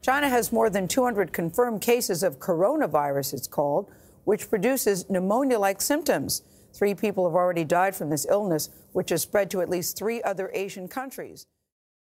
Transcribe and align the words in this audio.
China 0.00 0.28
has 0.28 0.52
more 0.52 0.70
than 0.70 0.86
200 0.88 1.32
confirmed 1.32 1.80
cases 1.80 2.22
of 2.22 2.38
coronavirus, 2.38 3.34
it's 3.34 3.46
called, 3.46 3.90
which 4.24 4.48
produces 4.48 5.08
pneumonia 5.10 5.58
like 5.58 5.80
symptoms. 5.80 6.42
Three 6.72 6.94
people 6.94 7.24
have 7.24 7.34
already 7.34 7.64
died 7.64 7.96
from 7.96 8.10
this 8.10 8.26
illness, 8.28 8.70
which 8.92 9.10
has 9.10 9.22
spread 9.22 9.50
to 9.50 9.60
at 9.60 9.68
least 9.68 9.96
three 9.96 10.22
other 10.22 10.50
Asian 10.54 10.86
countries. 10.86 11.46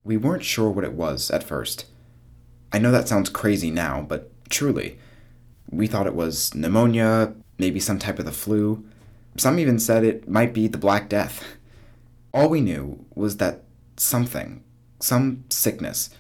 We 0.05 0.17
weren't 0.17 0.45
sure 0.45 0.71
what 0.71 0.85
it 0.85 0.95
was 0.95 1.31
at 1.31 1.45
first. 1.45 1.87
I 2.73 2.79
know 2.79 2.91
that 2.91 3.09
sounds 3.09 3.31
crazy 3.31 3.71
now, 3.71 4.05
but 4.07 4.31
truly, 4.51 4.99
we 5.71 5.87
thought 5.87 6.07
it 6.07 6.15
was 6.15 6.55
pneumonia, 6.55 7.35
maybe 7.59 7.81
some 7.81 7.99
type 7.99 8.19
of 8.19 8.25
the 8.25 8.33
flu. 8.33 8.85
Some 9.37 9.59
even 9.59 9.79
said 9.79 10.05
it 10.05 10.29
might 10.29 10.53
be 10.53 10.67
the 10.67 10.79
Black 10.79 11.09
Death. 11.09 11.45
All 12.35 12.49
we 12.49 12.61
knew 12.61 13.05
was 13.15 13.37
that 13.37 13.63
something, 13.97 14.65
some 15.01 15.45
sickness, 15.51 16.11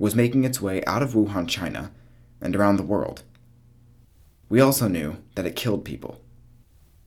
was 0.00 0.16
making 0.16 0.44
its 0.44 0.62
way 0.62 0.82
out 0.86 1.02
of 1.02 1.12
Wuhan, 1.12 1.46
China, 1.46 1.92
and 2.40 2.56
around 2.56 2.76
the 2.76 2.82
world. 2.82 3.22
We 4.48 4.58
also 4.58 4.88
knew 4.88 5.18
that 5.34 5.46
it 5.46 5.54
killed 5.54 5.84
people. 5.84 6.22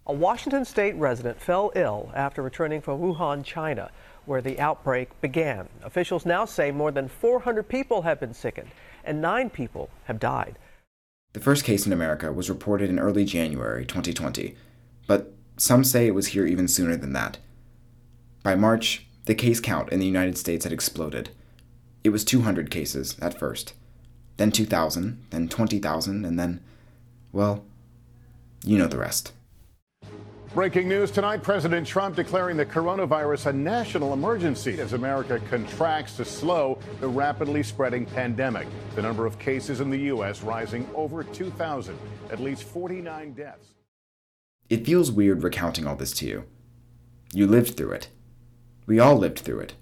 A 0.06 0.14
Washington 0.14 0.64
state 0.64 0.96
resident 0.96 1.42
fell 1.42 1.72
ill 1.76 2.12
after 2.14 2.44
returning 2.44 2.82
from 2.82 3.02
Wuhan, 3.02 3.44
China, 3.44 3.90
where 4.26 4.42
the 4.42 4.60
outbreak 4.60 5.10
began. 5.22 5.68
Officials 5.82 6.24
now 6.26 6.46
say 6.46 6.70
more 6.70 6.92
than 6.92 7.08
400 7.08 7.68
people 7.68 8.04
have 8.04 8.20
been 8.20 8.34
sickened 8.34 8.70
and 9.04 9.20
nine 9.20 9.50
people 9.50 9.90
have 10.06 10.20
died. 10.20 10.60
The 11.34 11.40
first 11.40 11.64
case 11.64 11.88
in 11.88 11.94
America 11.94 12.32
was 12.32 12.50
reported 12.50 12.92
in 12.92 13.00
early 13.00 13.26
January 13.26 13.86
2020, 13.86 14.56
but 15.08 15.34
some 15.58 15.84
say 15.84 16.06
it 16.06 16.14
was 16.14 16.28
here 16.28 16.46
even 16.46 16.68
sooner 16.68 16.96
than 16.96 17.14
that. 17.14 17.40
By 18.44 18.54
March, 18.54 19.08
the 19.26 19.34
case 19.34 19.60
count 19.60 19.92
in 19.92 20.00
the 20.00 20.06
United 20.06 20.38
States 20.38 20.64
had 20.64 20.72
exploded. 20.72 21.32
It 22.04 22.10
was 22.10 22.26
200 22.26 22.70
cases 22.70 23.18
at 23.22 23.40
first, 23.40 23.74
then 24.38 24.52
2,000, 24.52 25.26
then 25.30 25.48
20,000, 25.48 26.26
and 26.26 26.38
then, 26.38 26.62
well, 27.32 27.64
you 28.66 28.78
know 28.78 28.88
the 28.88 28.98
rest. 28.98 29.32
Breaking 30.54 30.88
news 30.88 31.10
tonight 31.10 31.42
President 31.42 31.88
Trump 31.88 32.16
declaring 32.16 32.58
the 32.58 32.66
coronavirus 32.66 33.48
a 33.48 33.54
national 33.54 34.14
emergency 34.14 34.80
as 34.80 34.94
America 34.94 35.42
contracts 35.50 36.16
to 36.18 36.26
slow 36.26 36.78
the 37.00 37.08
rapidly 37.08 37.64
spreading 37.64 38.06
pandemic. 38.06 38.68
The 38.96 39.02
number 39.02 39.26
of 39.26 39.40
cases 39.40 39.82
in 39.82 39.90
the 39.90 39.98
U.S. 39.98 40.44
rising 40.44 40.88
over 40.94 41.24
2,000, 41.24 41.98
at 42.30 42.40
least 42.40 42.64
49 42.66 43.34
deaths. 43.34 43.70
It 44.70 44.86
feels 44.86 45.12
weird 45.12 45.42
recounting 45.42 45.88
all 45.88 45.96
this 45.96 46.14
to 46.14 46.28
you. 46.28 46.44
You 47.34 47.48
lived 47.48 47.76
through 47.76 47.94
it. 47.94 48.10
We 48.86 49.00
all 49.00 49.16
lived 49.16 49.40
through 49.40 49.62
it. 49.62 49.74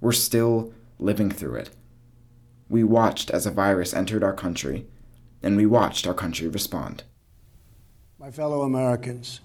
We're 0.00 0.12
still 0.12 0.72
living 0.98 1.30
through 1.30 1.56
it. 1.56 1.70
We 2.68 2.84
watched 2.84 3.30
as 3.30 3.46
a 3.46 3.50
virus 3.50 3.94
entered 3.94 4.24
our 4.24 4.34
country, 4.34 4.86
and 5.42 5.56
we 5.56 5.66
watched 5.66 6.06
our 6.06 6.14
country 6.14 6.48
respond. 6.48 7.04
My 8.18 8.30
fellow 8.30 8.62
Americans, 8.62 9.40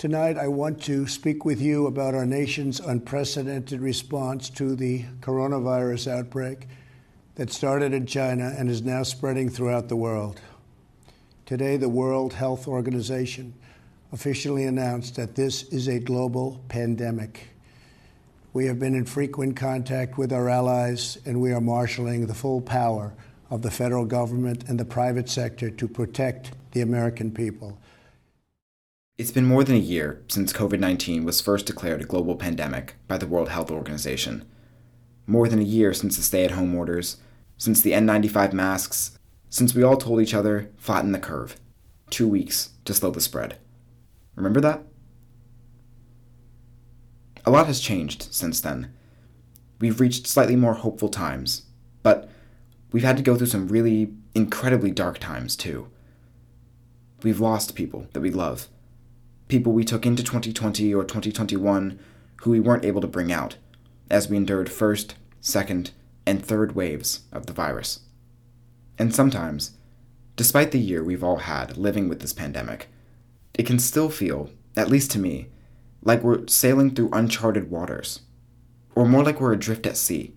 Tonight, 0.00 0.38
I 0.38 0.48
want 0.48 0.82
to 0.84 1.06
speak 1.06 1.44
with 1.44 1.60
you 1.60 1.86
about 1.86 2.14
our 2.14 2.24
nation's 2.24 2.80
unprecedented 2.80 3.82
response 3.82 4.48
to 4.48 4.74
the 4.74 5.04
coronavirus 5.20 6.10
outbreak 6.10 6.68
that 7.34 7.52
started 7.52 7.92
in 7.92 8.06
China 8.06 8.54
and 8.56 8.70
is 8.70 8.80
now 8.80 9.02
spreading 9.02 9.50
throughout 9.50 9.90
the 9.90 9.96
world. 9.96 10.40
Today, 11.44 11.76
the 11.76 11.90
World 11.90 12.32
Health 12.32 12.66
Organization 12.66 13.52
officially 14.10 14.64
announced 14.64 15.16
that 15.16 15.34
this 15.34 15.64
is 15.64 15.86
a 15.86 15.98
global 15.98 16.64
pandemic. 16.68 17.48
We 18.52 18.66
have 18.66 18.80
been 18.80 18.96
in 18.96 19.04
frequent 19.04 19.54
contact 19.54 20.18
with 20.18 20.32
our 20.32 20.48
allies, 20.48 21.18
and 21.24 21.40
we 21.40 21.52
are 21.52 21.60
marshaling 21.60 22.26
the 22.26 22.34
full 22.34 22.60
power 22.60 23.14
of 23.48 23.62
the 23.62 23.70
federal 23.70 24.04
government 24.04 24.64
and 24.68 24.78
the 24.78 24.84
private 24.84 25.28
sector 25.28 25.70
to 25.70 25.86
protect 25.86 26.50
the 26.72 26.80
American 26.80 27.30
people. 27.30 27.78
It's 29.18 29.30
been 29.30 29.44
more 29.44 29.62
than 29.62 29.76
a 29.76 29.78
year 29.78 30.22
since 30.26 30.52
COVID 30.52 30.80
19 30.80 31.24
was 31.24 31.40
first 31.40 31.66
declared 31.66 32.00
a 32.00 32.06
global 32.06 32.34
pandemic 32.34 32.96
by 33.06 33.18
the 33.18 33.26
World 33.26 33.50
Health 33.50 33.70
Organization. 33.70 34.44
More 35.28 35.46
than 35.46 35.60
a 35.60 35.62
year 35.62 35.94
since 35.94 36.16
the 36.16 36.22
stay 36.22 36.44
at 36.44 36.52
home 36.52 36.74
orders, 36.74 37.18
since 37.56 37.80
the 37.80 37.92
N95 37.92 38.52
masks, 38.52 39.16
since 39.48 39.76
we 39.76 39.84
all 39.84 39.96
told 39.96 40.20
each 40.20 40.34
other, 40.34 40.70
flatten 40.76 41.12
the 41.12 41.20
curve. 41.20 41.54
Two 42.08 42.26
weeks 42.26 42.70
to 42.84 42.94
slow 42.94 43.12
the 43.12 43.20
spread. 43.20 43.58
Remember 44.34 44.60
that? 44.60 44.82
A 47.44 47.50
lot 47.50 47.66
has 47.66 47.80
changed 47.80 48.32
since 48.32 48.60
then. 48.60 48.92
We've 49.80 50.00
reached 50.00 50.26
slightly 50.26 50.56
more 50.56 50.74
hopeful 50.74 51.08
times, 51.08 51.62
but 52.02 52.28
we've 52.92 53.04
had 53.04 53.16
to 53.16 53.22
go 53.22 53.36
through 53.36 53.46
some 53.46 53.68
really 53.68 54.12
incredibly 54.34 54.90
dark 54.90 55.18
times 55.18 55.56
too. 55.56 55.88
We've 57.22 57.40
lost 57.40 57.74
people 57.74 58.06
that 58.12 58.20
we 58.20 58.30
love 58.30 58.68
people 59.50 59.72
we 59.72 59.84
took 59.84 60.06
into 60.06 60.22
2020 60.22 60.94
or 60.94 61.02
2021 61.02 61.98
who 62.42 62.50
we 62.50 62.60
weren't 62.60 62.84
able 62.84 63.00
to 63.02 63.06
bring 63.06 63.30
out, 63.30 63.56
as 64.08 64.28
we 64.28 64.36
endured 64.36 64.70
first, 64.70 65.16
second, 65.40 65.90
and 66.24 66.42
third 66.42 66.74
waves 66.74 67.22
of 67.32 67.46
the 67.46 67.52
virus. 67.52 68.00
And 68.96 69.14
sometimes, 69.14 69.72
despite 70.36 70.70
the 70.70 70.78
year 70.78 71.02
we've 71.02 71.24
all 71.24 71.38
had 71.38 71.76
living 71.76 72.08
with 72.08 72.20
this 72.20 72.32
pandemic, 72.32 72.88
it 73.52 73.66
can 73.66 73.78
still 73.78 74.08
feel, 74.08 74.50
at 74.76 74.88
least 74.88 75.10
to 75.10 75.18
me, 75.18 75.48
like 76.02 76.22
we're 76.22 76.46
sailing 76.46 76.94
through 76.94 77.10
uncharted 77.12 77.70
waters, 77.70 78.20
or 78.94 79.06
more 79.06 79.24
like 79.24 79.40
we're 79.40 79.52
adrift 79.52 79.86
at 79.86 79.96
sea. 79.96 80.34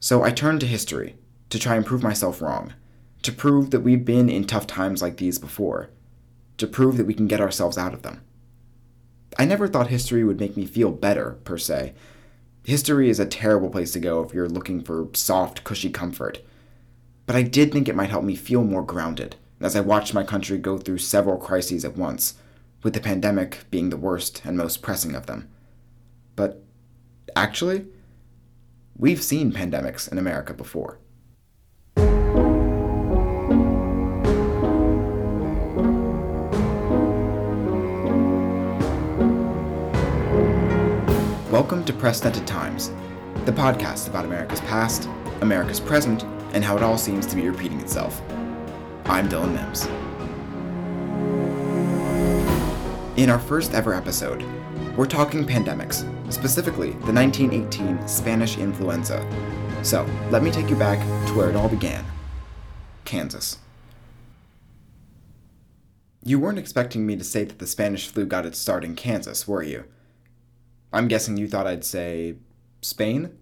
So 0.00 0.22
I 0.22 0.30
turned 0.30 0.60
to 0.60 0.66
history 0.66 1.16
to 1.50 1.58
try 1.58 1.76
and 1.76 1.84
prove 1.86 2.02
myself 2.02 2.40
wrong, 2.40 2.74
to 3.22 3.32
prove 3.32 3.70
that 3.70 3.80
we've 3.80 4.04
been 4.04 4.28
in 4.28 4.44
tough 4.44 4.66
times 4.66 5.02
like 5.02 5.16
these 5.16 5.38
before, 5.38 5.90
to 6.58 6.66
prove 6.66 6.96
that 6.96 7.06
we 7.06 7.14
can 7.14 7.26
get 7.26 7.40
ourselves 7.40 7.78
out 7.78 7.94
of 7.94 8.02
them. 8.02 8.22
I 9.38 9.44
never 9.44 9.68
thought 9.68 9.88
history 9.88 10.24
would 10.24 10.40
make 10.40 10.56
me 10.56 10.66
feel 10.66 10.90
better, 10.90 11.38
per 11.44 11.58
se. 11.58 11.94
History 12.64 13.08
is 13.08 13.20
a 13.20 13.26
terrible 13.26 13.70
place 13.70 13.92
to 13.92 14.00
go 14.00 14.22
if 14.22 14.34
you're 14.34 14.48
looking 14.48 14.82
for 14.82 15.08
soft, 15.14 15.64
cushy 15.64 15.90
comfort. 15.90 16.40
But 17.26 17.36
I 17.36 17.42
did 17.42 17.72
think 17.72 17.88
it 17.88 17.96
might 17.96 18.10
help 18.10 18.24
me 18.24 18.36
feel 18.36 18.64
more 18.64 18.82
grounded 18.82 19.36
as 19.60 19.74
I 19.74 19.80
watched 19.80 20.14
my 20.14 20.22
country 20.22 20.58
go 20.58 20.78
through 20.78 20.98
several 20.98 21.36
crises 21.36 21.84
at 21.84 21.96
once, 21.96 22.34
with 22.82 22.94
the 22.94 23.00
pandemic 23.00 23.64
being 23.70 23.90
the 23.90 23.96
worst 23.96 24.42
and 24.44 24.56
most 24.56 24.82
pressing 24.82 25.14
of 25.14 25.26
them. 25.26 25.48
But 26.36 26.62
actually, 27.34 27.86
we've 28.96 29.22
seen 29.22 29.52
pandemics 29.52 30.10
in 30.10 30.18
America 30.18 30.54
before. 30.54 30.98
Welcome 41.50 41.84
to 41.86 41.92
Precedented 41.92 42.46
Times, 42.46 42.90
the 43.44 43.52
podcast 43.52 44.08
about 44.08 44.24
America's 44.24 44.60
past, 44.60 45.08
America's 45.40 45.80
present, 45.80 46.22
and 46.52 46.62
how 46.62 46.76
it 46.76 46.82
all 46.84 46.96
seems 46.96 47.26
to 47.26 47.34
be 47.34 47.48
repeating 47.48 47.80
itself. 47.80 48.22
I'm 49.06 49.28
Dylan 49.28 49.54
Mims. 49.54 50.07
In 53.18 53.30
our 53.30 53.38
first 53.40 53.74
ever 53.74 53.94
episode, 53.94 54.44
we're 54.96 55.04
talking 55.04 55.44
pandemics, 55.44 56.06
specifically 56.32 56.90
the 56.90 57.12
1918 57.12 58.06
Spanish 58.06 58.58
influenza. 58.58 59.28
So, 59.82 60.06
let 60.30 60.44
me 60.44 60.52
take 60.52 60.70
you 60.70 60.76
back 60.76 61.00
to 61.26 61.34
where 61.34 61.50
it 61.50 61.56
all 61.56 61.68
began 61.68 62.04
Kansas. 63.04 63.58
You 66.22 66.38
weren't 66.38 66.60
expecting 66.60 67.06
me 67.06 67.16
to 67.16 67.24
say 67.24 67.42
that 67.42 67.58
the 67.58 67.66
Spanish 67.66 68.06
flu 68.06 68.24
got 68.24 68.46
its 68.46 68.56
start 68.56 68.84
in 68.84 68.94
Kansas, 68.94 69.48
were 69.48 69.64
you? 69.64 69.86
I'm 70.92 71.08
guessing 71.08 71.36
you 71.36 71.48
thought 71.48 71.66
I'd 71.66 71.84
say 71.84 72.36
Spain? 72.82 73.36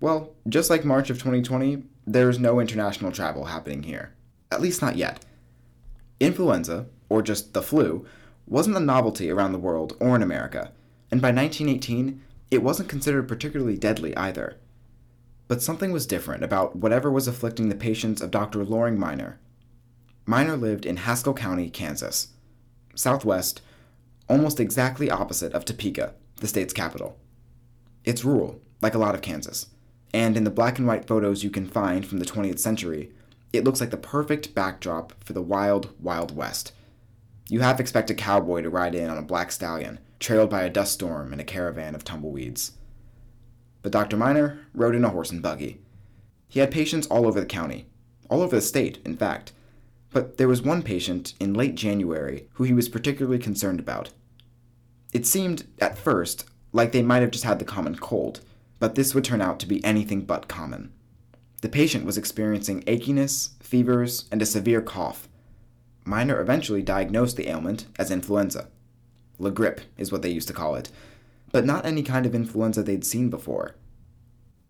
Well, 0.00 0.34
just 0.48 0.70
like 0.70 0.84
March 0.84 1.08
of 1.08 1.18
2020, 1.18 1.84
there's 2.04 2.40
no 2.40 2.58
international 2.58 3.12
travel 3.12 3.44
happening 3.44 3.84
here. 3.84 4.12
At 4.50 4.60
least 4.60 4.82
not 4.82 4.96
yet. 4.96 5.24
Influenza, 6.18 6.86
or 7.08 7.22
just 7.22 7.54
the 7.54 7.62
flu, 7.62 8.04
wasn't 8.46 8.76
a 8.76 8.80
novelty 8.80 9.30
around 9.30 9.52
the 9.52 9.58
world 9.58 9.96
or 10.00 10.16
in 10.16 10.22
America, 10.22 10.72
and 11.10 11.20
by 11.20 11.28
1918, 11.28 12.22
it 12.50 12.62
wasn't 12.62 12.88
considered 12.88 13.28
particularly 13.28 13.76
deadly 13.76 14.16
either. 14.16 14.56
But 15.48 15.62
something 15.62 15.92
was 15.92 16.06
different 16.06 16.42
about 16.42 16.76
whatever 16.76 17.10
was 17.10 17.28
afflicting 17.28 17.68
the 17.68 17.74
patients 17.74 18.20
of 18.20 18.30
Dr. 18.30 18.64
Loring 18.64 18.98
Miner. 18.98 19.38
Miner 20.24 20.56
lived 20.56 20.86
in 20.86 20.98
Haskell 20.98 21.34
County, 21.34 21.70
Kansas, 21.70 22.28
southwest, 22.94 23.62
almost 24.28 24.58
exactly 24.58 25.10
opposite 25.10 25.52
of 25.52 25.64
Topeka, 25.64 26.14
the 26.36 26.48
state's 26.48 26.72
capital. 26.72 27.16
It's 28.04 28.24
rural, 28.24 28.60
like 28.80 28.94
a 28.94 28.98
lot 28.98 29.14
of 29.14 29.22
Kansas, 29.22 29.66
and 30.12 30.36
in 30.36 30.44
the 30.44 30.50
black 30.50 30.78
and 30.78 30.86
white 30.86 31.06
photos 31.06 31.44
you 31.44 31.50
can 31.50 31.66
find 31.66 32.06
from 32.06 32.18
the 32.18 32.24
20th 32.24 32.58
century, 32.58 33.12
it 33.52 33.64
looks 33.64 33.80
like 33.80 33.90
the 33.90 33.96
perfect 33.96 34.54
backdrop 34.54 35.12
for 35.22 35.32
the 35.32 35.42
wild, 35.42 35.90
wild 36.00 36.34
west. 36.36 36.72
You 37.48 37.60
half 37.60 37.78
expect 37.78 38.10
a 38.10 38.14
cowboy 38.14 38.62
to 38.62 38.70
ride 38.70 38.94
in 38.94 39.08
on 39.08 39.18
a 39.18 39.22
black 39.22 39.52
stallion, 39.52 40.00
trailed 40.18 40.50
by 40.50 40.62
a 40.62 40.70
dust 40.70 40.94
storm 40.94 41.32
and 41.32 41.40
a 41.40 41.44
caravan 41.44 41.94
of 41.94 42.02
tumbleweeds. 42.02 42.72
But 43.82 43.92
Dr. 43.92 44.16
Miner 44.16 44.66
rode 44.74 44.96
in 44.96 45.04
a 45.04 45.10
horse 45.10 45.30
and 45.30 45.40
buggy. 45.40 45.80
He 46.48 46.58
had 46.60 46.70
patients 46.70 47.06
all 47.06 47.26
over 47.26 47.40
the 47.40 47.46
county, 47.46 47.86
all 48.28 48.42
over 48.42 48.56
the 48.56 48.62
state, 48.62 48.98
in 49.04 49.16
fact. 49.16 49.52
But 50.10 50.38
there 50.38 50.48
was 50.48 50.62
one 50.62 50.82
patient 50.82 51.34
in 51.38 51.54
late 51.54 51.76
January 51.76 52.48
who 52.54 52.64
he 52.64 52.72
was 52.72 52.88
particularly 52.88 53.38
concerned 53.38 53.78
about. 53.78 54.10
It 55.12 55.26
seemed, 55.26 55.66
at 55.78 55.98
first, 55.98 56.46
like 56.72 56.92
they 56.92 57.02
might 57.02 57.22
have 57.22 57.30
just 57.30 57.44
had 57.44 57.58
the 57.58 57.64
common 57.64 57.96
cold, 57.96 58.40
but 58.80 58.96
this 58.96 59.14
would 59.14 59.24
turn 59.24 59.40
out 59.40 59.60
to 59.60 59.66
be 59.66 59.84
anything 59.84 60.22
but 60.22 60.48
common. 60.48 60.92
The 61.62 61.68
patient 61.68 62.04
was 62.04 62.18
experiencing 62.18 62.82
achiness, 62.82 63.50
fevers, 63.62 64.24
and 64.30 64.42
a 64.42 64.46
severe 64.46 64.82
cough. 64.82 65.28
Miner 66.06 66.40
eventually 66.40 66.82
diagnosed 66.82 67.36
the 67.36 67.48
ailment 67.48 67.86
as 67.98 68.12
influenza. 68.12 68.68
La 69.38 69.50
grippe 69.50 69.80
is 69.98 70.12
what 70.12 70.22
they 70.22 70.30
used 70.30 70.48
to 70.48 70.54
call 70.54 70.76
it, 70.76 70.90
but 71.50 71.66
not 71.66 71.84
any 71.84 72.02
kind 72.02 72.24
of 72.24 72.34
influenza 72.34 72.82
they'd 72.82 73.04
seen 73.04 73.28
before. 73.28 73.74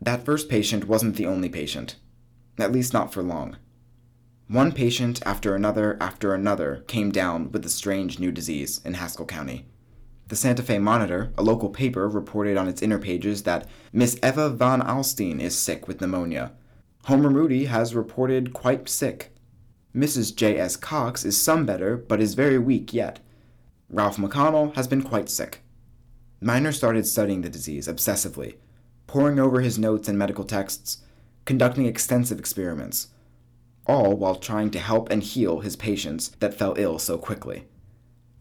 That 0.00 0.24
first 0.24 0.48
patient 0.48 0.88
wasn't 0.88 1.16
the 1.16 1.26
only 1.26 1.50
patient, 1.50 1.96
at 2.58 2.72
least 2.72 2.94
not 2.94 3.12
for 3.12 3.22
long. 3.22 3.56
One 4.48 4.72
patient 4.72 5.20
after 5.26 5.54
another 5.54 5.98
after 6.00 6.32
another 6.32 6.84
came 6.86 7.10
down 7.10 7.52
with 7.52 7.62
the 7.62 7.68
strange 7.68 8.18
new 8.18 8.32
disease 8.32 8.80
in 8.84 8.94
Haskell 8.94 9.26
County. 9.26 9.66
The 10.28 10.36
Santa 10.36 10.62
Fe 10.62 10.78
Monitor, 10.78 11.32
a 11.36 11.42
local 11.42 11.68
paper, 11.68 12.08
reported 12.08 12.56
on 12.56 12.66
its 12.66 12.82
inner 12.82 12.98
pages 12.98 13.42
that 13.42 13.68
Miss 13.92 14.18
Eva 14.22 14.48
Van 14.48 14.80
Alstine 14.80 15.40
is 15.40 15.56
sick 15.56 15.86
with 15.86 16.00
pneumonia. 16.00 16.52
Homer 17.04 17.30
Moody 17.30 17.66
has 17.66 17.94
reported 17.94 18.52
quite 18.52 18.88
sick. 18.88 19.35
Mrs. 19.96 20.36
J.S. 20.36 20.76
Cox 20.76 21.24
is 21.24 21.40
some 21.40 21.64
better, 21.64 21.96
but 21.96 22.20
is 22.20 22.34
very 22.34 22.58
weak 22.58 22.92
yet. 22.92 23.20
Ralph 23.88 24.18
McConnell 24.18 24.74
has 24.74 24.86
been 24.86 25.02
quite 25.02 25.30
sick. 25.30 25.62
Miner 26.38 26.70
started 26.70 27.06
studying 27.06 27.40
the 27.40 27.48
disease 27.48 27.88
obsessively, 27.88 28.56
poring 29.06 29.38
over 29.38 29.62
his 29.62 29.78
notes 29.78 30.06
and 30.06 30.18
medical 30.18 30.44
texts, 30.44 30.98
conducting 31.46 31.86
extensive 31.86 32.38
experiments, 32.38 33.08
all 33.86 34.14
while 34.14 34.34
trying 34.34 34.70
to 34.72 34.78
help 34.78 35.08
and 35.10 35.22
heal 35.22 35.60
his 35.60 35.76
patients 35.76 36.28
that 36.40 36.52
fell 36.52 36.74
ill 36.76 36.98
so 36.98 37.16
quickly. 37.16 37.64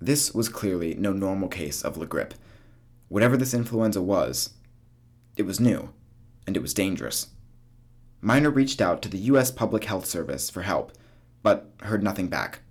This 0.01 0.33
was 0.33 0.49
clearly 0.49 0.93
no 0.95 1.13
normal 1.13 1.47
case 1.47 1.83
of 1.83 1.95
La 1.95 2.05
Grippe. 2.05 2.33
Whatever 3.07 3.37
this 3.37 3.53
influenza 3.53 4.01
was, 4.01 4.49
it 5.37 5.43
was 5.43 5.61
new, 5.61 5.93
and 6.45 6.57
it 6.57 6.61
was 6.61 6.73
dangerous. 6.73 7.27
Miner 8.19 8.49
reached 8.49 8.81
out 8.81 9.01
to 9.03 9.09
the 9.09 9.19
U.S. 9.19 9.51
Public 9.51 9.85
Health 9.85 10.05
Service 10.05 10.49
for 10.49 10.63
help, 10.63 10.91
but 11.45 11.69
heard 11.83 12.01
nothing 12.01 12.27
back. 12.27 12.61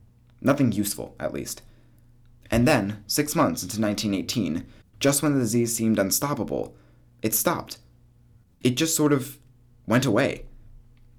Nothing 0.40 0.72
useful, 0.72 1.14
at 1.20 1.32
least. 1.32 1.62
And 2.50 2.66
then, 2.66 3.04
six 3.06 3.36
months 3.36 3.62
into 3.62 3.80
1918, 3.80 4.66
just 4.98 5.22
when 5.22 5.32
the 5.32 5.38
disease 5.38 5.76
seemed 5.76 5.96
unstoppable, 5.96 6.74
it 7.22 7.34
stopped. 7.34 7.78
It 8.62 8.76
just 8.76 8.96
sort 8.96 9.12
of 9.12 9.38
went 9.86 10.04
away. 10.04 10.46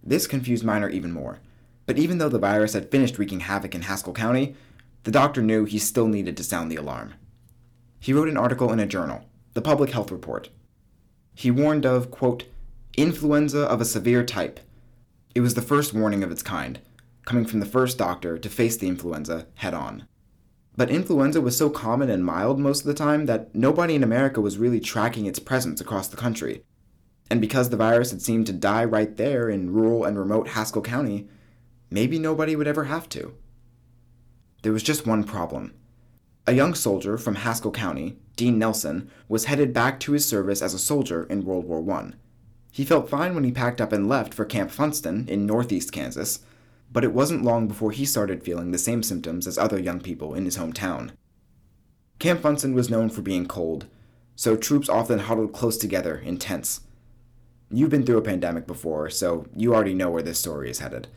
This 0.04 0.28
confused 0.28 0.66
Miner 0.66 0.90
even 0.90 1.13
more. 1.13 1.40
But 1.86 1.98
even 1.98 2.18
though 2.18 2.28
the 2.28 2.40
virus 2.40 2.74
had 2.74 2.92
finished 2.92 3.18
wreaking 3.18 3.40
havoc 3.40 3.74
in 3.74 3.84
Haskell 3.84 4.12
County, 4.12 4.54
the 5.04 5.12
doctor 5.12 5.42
knew 5.42 5.63
he 5.63 5.80
still 5.80 6.10
needed 6.10 6.36
to 6.36 6.44
sound 6.44 6.69
the 6.69 6.75
alarm. 6.75 7.13
He 8.02 8.12
wrote 8.12 8.28
an 8.28 8.36
article 8.36 8.74
in 8.74 8.81
a 8.81 8.86
journal, 8.86 9.24
the 9.54 9.62
Public 9.62 9.92
Health 9.92 10.12
Report. 10.12 10.50
He 11.34 11.52
warned 11.52 11.86
of, 11.86 12.12
quote, 12.12 12.44
influenza 12.98 13.62
of 13.62 13.80
a 13.80 13.86
severe 13.86 14.25
type. 14.25 14.60
It 15.34 15.40
was 15.40 15.54
the 15.54 15.62
first 15.62 15.94
warning 15.94 16.22
of 16.22 16.31
its 16.31 16.44
kind, 16.44 16.81
coming 17.25 17.45
from 17.45 17.60
the 17.60 17.66
first 17.66 17.98
doctor 17.98 18.38
to 18.38 18.50
face 18.50 18.77
the 18.77 18.88
influenza 18.88 19.48
head 19.56 19.74
on. 19.74 20.07
But 20.77 20.89
influenza 20.89 21.42
was 21.42 21.57
so 21.57 21.69
common 21.69 22.10
and 22.10 22.24
mild 22.24 22.60
most 22.60 22.81
of 22.81 22.88
the 22.88 22.94
time 22.94 23.25
that 23.25 23.56
nobody 23.56 23.95
in 23.95 24.04
America 24.04 24.42
was 24.42 24.57
really 24.57 24.80
tracking 24.80 25.25
its 25.25 25.39
presence 25.39 25.81
across 25.81 26.07
the 26.07 26.18
country. 26.18 26.63
And 27.30 27.42
because 27.42 27.69
the 27.69 27.77
virus 27.77 28.12
had 28.12 28.22
seemed 28.22 28.45
to 28.48 28.54
die 28.54 28.86
right 28.86 29.16
there 29.16 29.50
in 29.50 29.74
rural 29.74 30.04
and 30.04 30.19
remote 30.19 30.50
Haskell 30.50 30.81
County, 30.81 31.27
maybe 31.89 32.19
nobody 32.19 32.56
would 32.56 32.68
ever 32.68 32.86
have 32.86 33.10
to. 33.10 33.33
There 34.62 34.74
was 34.74 34.83
just 34.83 35.07
one 35.07 35.24
problem. 35.24 35.74
A 36.45 36.54
young 36.54 36.75
soldier 36.75 37.18
from 37.18 37.36
Haskell 37.36 37.71
County, 37.71 38.18
Dean 38.36 38.60
Nilson, 38.60 39.10
was 39.28 39.45
headed 39.45 39.74
back 39.74 40.00
to 40.01 40.12
his 40.12 40.28
service 40.28 40.62
as 40.62 40.74
a 40.74 40.80
soldier 40.80 41.24
in 41.24 41.45
World 41.45 41.66
War 41.66 41.83
I. 41.98 42.12
He 42.71 42.83
felt 42.83 43.10
fine 43.10 43.33
when 43.33 43.45
he 43.45 43.51
packed 43.51 43.80
up 43.80 43.94
and 43.94 44.10
left 44.10 44.33
for 44.33 44.44
Camp 44.44 44.69
Funston 44.69 45.28
in 45.30 45.45
northeast 45.45 45.92
Kansas, 45.92 46.39
but 46.95 47.03
it 47.03 47.12
wasn't 47.12 47.44
long 47.44 47.68
before 47.68 47.92
he 47.92 48.06
started 48.06 48.42
feeling 48.42 48.71
the 48.71 48.77
same 48.77 49.03
symptoms 49.03 49.47
as 49.47 49.57
other 49.57 49.77
young 49.77 50.00
people 50.00 50.33
in 50.33 50.45
his 50.45 50.57
hometown. 50.57 51.12
Camp 52.19 52.42
Funston 52.42 52.74
was 52.74 52.89
known 52.89 53.09
for 53.09 53.21
being 53.21 53.45
cold, 53.45 53.86
so 54.38 54.56
troops 54.56 54.88
often 54.88 55.19
huddled 55.19 55.51
close 55.51 55.77
together 55.77 56.18
in 56.18 56.38
tents. 56.38 56.83
You've 57.69 57.89
been 57.89 58.06
through 58.06 58.19
a 58.19 58.21
pandemic 58.21 58.65
before, 58.65 59.09
so 59.09 59.45
you 59.53 59.75
already 59.75 59.94
know 59.94 60.09
where 60.09 60.24
this 60.24 60.39
story 60.39 60.69
is 60.69 60.80
headed. 60.80 61.09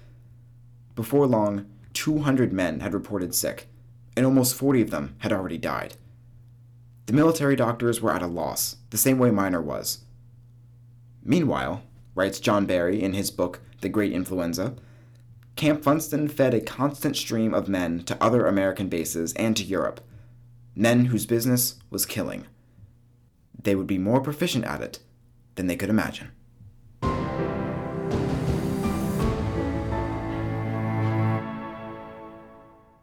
Before 0.97 1.29
long, 1.29 1.67
200 1.93 2.53
men 2.53 2.81
had 2.81 2.93
reported 2.93 3.33
sick, 3.33 3.69
and 4.17 4.27
almost 4.27 4.57
40 4.57 4.83
of 4.83 4.91
them 4.91 5.15
had 5.19 5.33
already 5.33 5.59
died. 5.59 5.95
The 7.07 7.13
military 7.13 7.55
doctors 7.55 8.01
were 8.01 8.13
at 8.13 8.21
a 8.21 8.27
loss, 8.27 8.79
the 8.91 8.99
same 8.99 9.21
way 9.21 9.31
Miner 9.31 9.63
was. 9.63 9.99
Meanwhile, 11.23 11.85
writes 12.17 12.41
John 12.41 12.67
Barry 12.67 13.01
in 13.01 13.13
his 13.13 13.31
book 13.31 13.61
The 13.81 13.89
Great 13.89 14.11
Influenza, 14.13 14.75
Camp 15.59 15.83
Funston 15.83 16.29
fed 16.29 16.55
a 16.55 16.61
constant 16.61 17.17
stream 17.17 17.53
of 17.53 17.69
men 17.69 18.05
to 18.05 18.17
other 18.23 18.47
American 18.47 18.89
bases 18.89 19.33
and 19.33 19.57
to 19.57 19.65
Europe, 19.65 20.01
men 20.77 21.07
whose 21.07 21.27
business 21.27 21.81
was 21.91 22.07
killing. 22.07 22.47
They 23.61 23.75
would 23.75 23.89
be 23.89 23.99
more 23.99 24.21
proficient 24.21 24.65
at 24.67 24.81
it 24.83 25.01
than 25.57 25.67
they 25.67 25.75
could 25.75 25.91
imagine. 25.91 26.31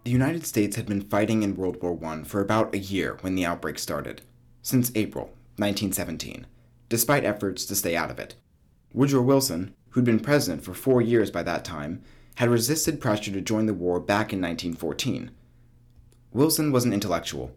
The 0.05 0.11
United 0.11 0.45
States 0.45 0.77
had 0.77 0.85
been 0.85 1.01
fighting 1.01 1.43
in 1.43 1.57
World 1.57 1.83
War 1.83 1.99
I 2.05 2.23
for 2.23 2.39
about 2.39 2.73
a 2.73 2.79
year 2.79 3.17
when 3.19 3.35
the 3.35 3.45
outbreak 3.45 3.77
started, 3.77 4.21
since 4.61 4.93
April 4.95 5.25
1917, 5.57 6.47
despite 6.87 7.25
efforts 7.25 7.65
to 7.65 7.75
stay 7.75 7.97
out 7.97 8.11
of 8.11 8.17
it. 8.17 8.35
Woodrow 8.93 9.23
Wilson, 9.23 9.75
who'd 9.89 10.05
been 10.05 10.21
president 10.21 10.63
for 10.63 10.73
four 10.73 11.01
years 11.01 11.29
by 11.29 11.43
that 11.43 11.65
time, 11.65 12.01
had 12.35 12.49
resisted 12.49 12.99
pressure 13.01 13.31
to 13.31 13.41
join 13.41 13.65
the 13.65 13.73
war 13.73 13.99
back 13.99 14.33
in 14.33 14.41
1914. 14.41 15.31
Wilson 16.31 16.71
was 16.71 16.83
an 16.83 16.93
intellectual, 16.93 17.55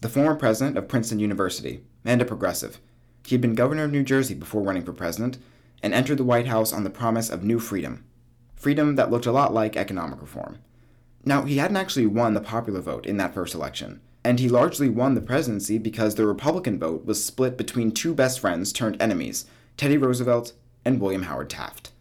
the 0.00 0.08
former 0.08 0.34
president 0.34 0.78
of 0.78 0.88
Princeton 0.88 1.18
University, 1.18 1.82
and 2.04 2.20
a 2.20 2.24
progressive. 2.24 2.78
He 3.26 3.34
had 3.34 3.40
been 3.40 3.54
governor 3.54 3.84
of 3.84 3.92
New 3.92 4.02
Jersey 4.02 4.34
before 4.34 4.62
running 4.62 4.84
for 4.84 4.92
president, 4.92 5.38
and 5.82 5.92
entered 5.92 6.16
the 6.16 6.24
White 6.24 6.46
House 6.46 6.72
on 6.72 6.84
the 6.84 6.90
promise 6.90 7.28
of 7.28 7.44
new 7.44 7.58
freedom. 7.58 8.04
Freedom 8.56 8.96
that 8.96 9.10
looked 9.10 9.26
a 9.26 9.32
lot 9.32 9.52
like 9.52 9.76
economic 9.76 10.20
reform. 10.22 10.58
Now, 11.26 11.42
he 11.42 11.58
hadn't 11.58 11.76
actually 11.76 12.06
won 12.06 12.32
the 12.32 12.40
popular 12.40 12.80
vote 12.80 13.04
in 13.04 13.18
that 13.18 13.34
first 13.34 13.54
election, 13.54 14.00
and 14.24 14.40
he 14.40 14.48
largely 14.48 14.88
won 14.88 15.14
the 15.14 15.20
presidency 15.20 15.76
because 15.76 16.14
the 16.14 16.26
Republican 16.26 16.78
vote 16.78 17.04
was 17.04 17.22
split 17.22 17.58
between 17.58 17.92
two 17.92 18.14
best 18.14 18.40
friends 18.40 18.72
turned 18.72 19.00
enemies, 19.00 19.44
Teddy 19.76 19.98
Roosevelt 19.98 20.54
and 20.84 21.00
William 21.00 21.24
Howard 21.24 21.50
Taft. 21.50 21.92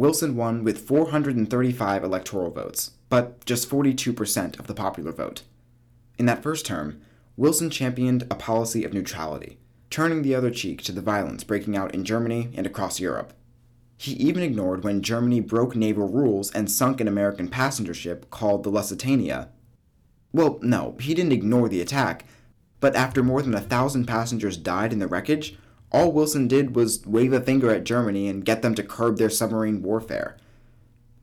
Wilson 0.00 0.34
won 0.34 0.64
with 0.64 0.88
435 0.88 2.02
electoral 2.02 2.50
votes, 2.50 2.92
but 3.10 3.44
just 3.44 3.68
42% 3.68 4.58
of 4.58 4.66
the 4.66 4.72
popular 4.72 5.12
vote. 5.12 5.42
In 6.16 6.24
that 6.24 6.42
first 6.42 6.64
term, 6.64 7.02
Wilson 7.36 7.68
championed 7.68 8.22
a 8.30 8.34
policy 8.34 8.82
of 8.82 8.94
neutrality, 8.94 9.58
turning 9.90 10.22
the 10.22 10.34
other 10.34 10.50
cheek 10.50 10.80
to 10.84 10.92
the 10.92 11.02
violence 11.02 11.44
breaking 11.44 11.76
out 11.76 11.92
in 11.92 12.06
Germany 12.06 12.48
and 12.56 12.66
across 12.66 12.98
Europe. 12.98 13.34
He 13.98 14.12
even 14.12 14.42
ignored 14.42 14.84
when 14.84 15.02
Germany 15.02 15.40
broke 15.40 15.76
naval 15.76 16.08
rules 16.08 16.50
and 16.50 16.70
sunk 16.70 17.02
an 17.02 17.06
American 17.06 17.48
passenger 17.48 17.92
ship 17.92 18.30
called 18.30 18.62
the 18.62 18.70
Lusitania. 18.70 19.50
Well, 20.32 20.60
no, 20.62 20.96
he 20.98 21.12
didn't 21.12 21.32
ignore 21.32 21.68
the 21.68 21.82
attack, 21.82 22.24
but 22.80 22.96
after 22.96 23.22
more 23.22 23.42
than 23.42 23.52
a 23.52 23.60
thousand 23.60 24.06
passengers 24.06 24.56
died 24.56 24.94
in 24.94 24.98
the 24.98 25.08
wreckage, 25.08 25.58
all 25.92 26.12
Wilson 26.12 26.46
did 26.46 26.76
was 26.76 27.04
wave 27.04 27.32
a 27.32 27.40
finger 27.40 27.70
at 27.74 27.84
Germany 27.84 28.28
and 28.28 28.44
get 28.44 28.62
them 28.62 28.74
to 28.76 28.82
curb 28.82 29.18
their 29.18 29.30
submarine 29.30 29.82
warfare. 29.82 30.36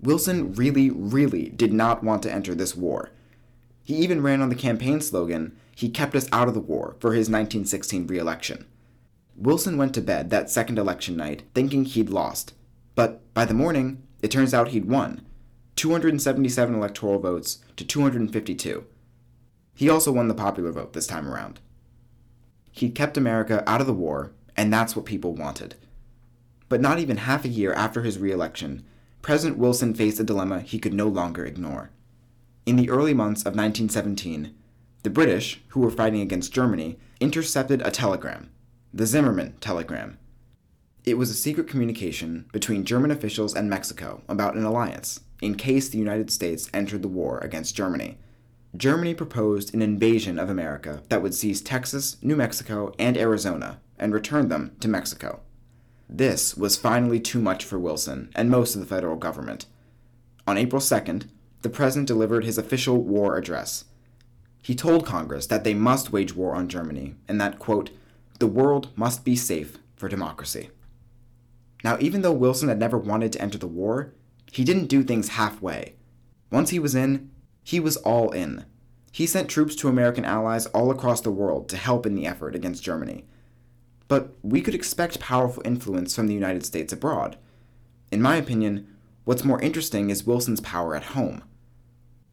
Wilson 0.01 0.53
really, 0.53 0.89
really 0.89 1.49
did 1.49 1.73
not 1.73 2.03
want 2.03 2.21
to 2.23 2.31
enter 2.31 2.53
this 2.53 2.75
war. 2.75 3.11
He 3.83 3.95
even 3.95 4.21
ran 4.21 4.41
on 4.41 4.49
the 4.49 4.55
campaign 4.55 4.99
slogan, 5.01 5.55
He 5.75 5.89
kept 5.89 6.15
us 6.15 6.27
out 6.31 6.47
of 6.47 6.53
the 6.53 6.59
war, 6.59 6.95
for 6.99 7.13
his 7.13 7.29
1916 7.29 8.07
re 8.07 8.17
election. 8.17 8.65
Wilson 9.35 9.77
went 9.77 9.93
to 9.93 10.01
bed 10.01 10.29
that 10.29 10.49
second 10.49 10.77
election 10.79 11.15
night 11.15 11.43
thinking 11.53 11.85
he'd 11.85 12.09
lost, 12.09 12.53
but 12.95 13.33
by 13.33 13.45
the 13.45 13.53
morning, 13.53 14.01
it 14.21 14.31
turns 14.31 14.53
out 14.53 14.69
he'd 14.69 14.89
won 14.89 15.21
277 15.75 16.73
electoral 16.73 17.19
votes 17.19 17.59
to 17.75 17.85
252. 17.85 18.85
He 19.75 19.89
also 19.89 20.11
won 20.11 20.27
the 20.27 20.33
popular 20.33 20.71
vote 20.71 20.93
this 20.93 21.05
time 21.05 21.27
around. 21.27 21.59
He'd 22.71 22.95
kept 22.95 23.15
America 23.15 23.63
out 23.67 23.79
of 23.79 23.87
the 23.87 23.93
war, 23.93 24.31
and 24.57 24.73
that's 24.73 24.95
what 24.95 25.05
people 25.05 25.33
wanted. 25.35 25.75
But 26.67 26.81
not 26.81 26.99
even 26.99 27.17
half 27.17 27.45
a 27.45 27.49
year 27.49 27.71
after 27.73 28.01
his 28.01 28.17
re 28.17 28.31
election, 28.31 28.83
President 29.21 29.57
Wilson 29.57 29.93
faced 29.93 30.19
a 30.19 30.23
dilemma 30.23 30.61
he 30.61 30.79
could 30.79 30.93
no 30.93 31.07
longer 31.07 31.45
ignore. 31.45 31.91
In 32.65 32.75
the 32.75 32.89
early 32.89 33.13
months 33.13 33.41
of 33.41 33.55
1917, 33.55 34.53
the 35.03 35.09
British, 35.09 35.61
who 35.69 35.79
were 35.79 35.91
fighting 35.91 36.21
against 36.21 36.51
Germany, 36.51 36.97
intercepted 37.21 37.81
a 37.81 37.91
telegram, 37.91 38.49
the 38.93 39.05
Zimmermann 39.05 39.53
telegram, 39.61 40.17
It 41.05 41.17
was 41.17 41.29
a 41.29 41.35
secret 41.35 41.69
communication 41.69 42.45
between 42.51 42.83
German 42.83 43.11
officials 43.11 43.55
and 43.55 43.69
Mexico 43.69 44.23
about 44.27 44.55
an 44.55 44.65
alliance 44.65 45.21
in 45.41 45.55
case 45.55 45.87
the 45.87 45.97
United 45.97 46.31
States 46.31 46.69
entered 46.73 47.01
the 47.03 47.07
war 47.07 47.37
against 47.39 47.75
Germany. 47.75 48.17
Germany 48.75 49.13
proposed 49.13 49.73
an 49.73 49.81
invasion 49.81 50.37
of 50.37 50.49
America 50.49 51.03
that 51.07 51.21
would 51.21 51.33
seize 51.33 51.61
Texas, 51.61 52.17
New 52.21 52.35
Mexico, 52.35 52.93
and 52.99 53.17
Arizona 53.17 53.79
and 53.97 54.13
return 54.13 54.49
them 54.49 54.75
to 54.79 54.87
Mexico. 54.87 55.41
This 56.09 56.55
was 56.55 56.77
finally 56.77 57.19
too 57.19 57.41
much 57.41 57.65
for 57.65 57.77
Wilson 57.77 58.29
and 58.35 58.49
most 58.49 58.75
of 58.75 58.81
the 58.81 58.87
federal 58.87 59.17
government. 59.17 59.65
On 60.45 60.57
April 60.57 60.81
2nd, 60.81 61.27
the 61.61 61.69
president 61.69 62.07
delivered 62.07 62.45
his 62.45 62.57
official 62.57 63.01
war 63.01 63.37
address. 63.37 63.85
He 64.61 64.75
told 64.75 65.05
Congress 65.05 65.47
that 65.47 65.63
they 65.63 65.73
must 65.73 66.11
wage 66.11 66.35
war 66.35 66.55
on 66.55 66.69
Germany 66.69 67.15
and 67.27 67.39
that, 67.41 67.59
quote, 67.59 67.89
the 68.39 68.47
world 68.47 68.89
must 68.95 69.25
be 69.25 69.35
safe 69.35 69.77
for 69.95 70.07
democracy. 70.07 70.69
Now, 71.83 71.97
even 71.99 72.21
though 72.21 72.31
Wilson 72.31 72.69
had 72.69 72.79
never 72.79 72.97
wanted 72.97 73.33
to 73.33 73.41
enter 73.41 73.57
the 73.57 73.67
war, 73.67 74.13
he 74.51 74.63
didn't 74.63 74.87
do 74.87 75.03
things 75.03 75.29
halfway. 75.29 75.95
Once 76.51 76.69
he 76.69 76.79
was 76.79 76.95
in, 76.95 77.29
he 77.63 77.79
was 77.79 77.97
all 77.97 78.31
in. 78.31 78.65
He 79.11 79.25
sent 79.25 79.49
troops 79.49 79.75
to 79.77 79.89
American 79.89 80.25
allies 80.25 80.67
all 80.67 80.91
across 80.91 81.21
the 81.21 81.31
world 81.31 81.67
to 81.69 81.77
help 81.77 82.05
in 82.05 82.15
the 82.15 82.27
effort 82.27 82.55
against 82.55 82.83
Germany. 82.83 83.25
But 84.07 84.35
we 84.41 84.61
could 84.61 84.75
expect 84.75 85.19
powerful 85.19 85.63
influence 85.65 86.15
from 86.15 86.27
the 86.27 86.33
United 86.33 86.65
States 86.65 86.93
abroad. 86.93 87.37
In 88.11 88.21
my 88.21 88.37
opinion, 88.37 88.87
what's 89.25 89.43
more 89.43 89.61
interesting 89.61 90.09
is 90.09 90.25
Wilson's 90.25 90.61
power 90.61 90.95
at 90.95 91.15
home. 91.15 91.43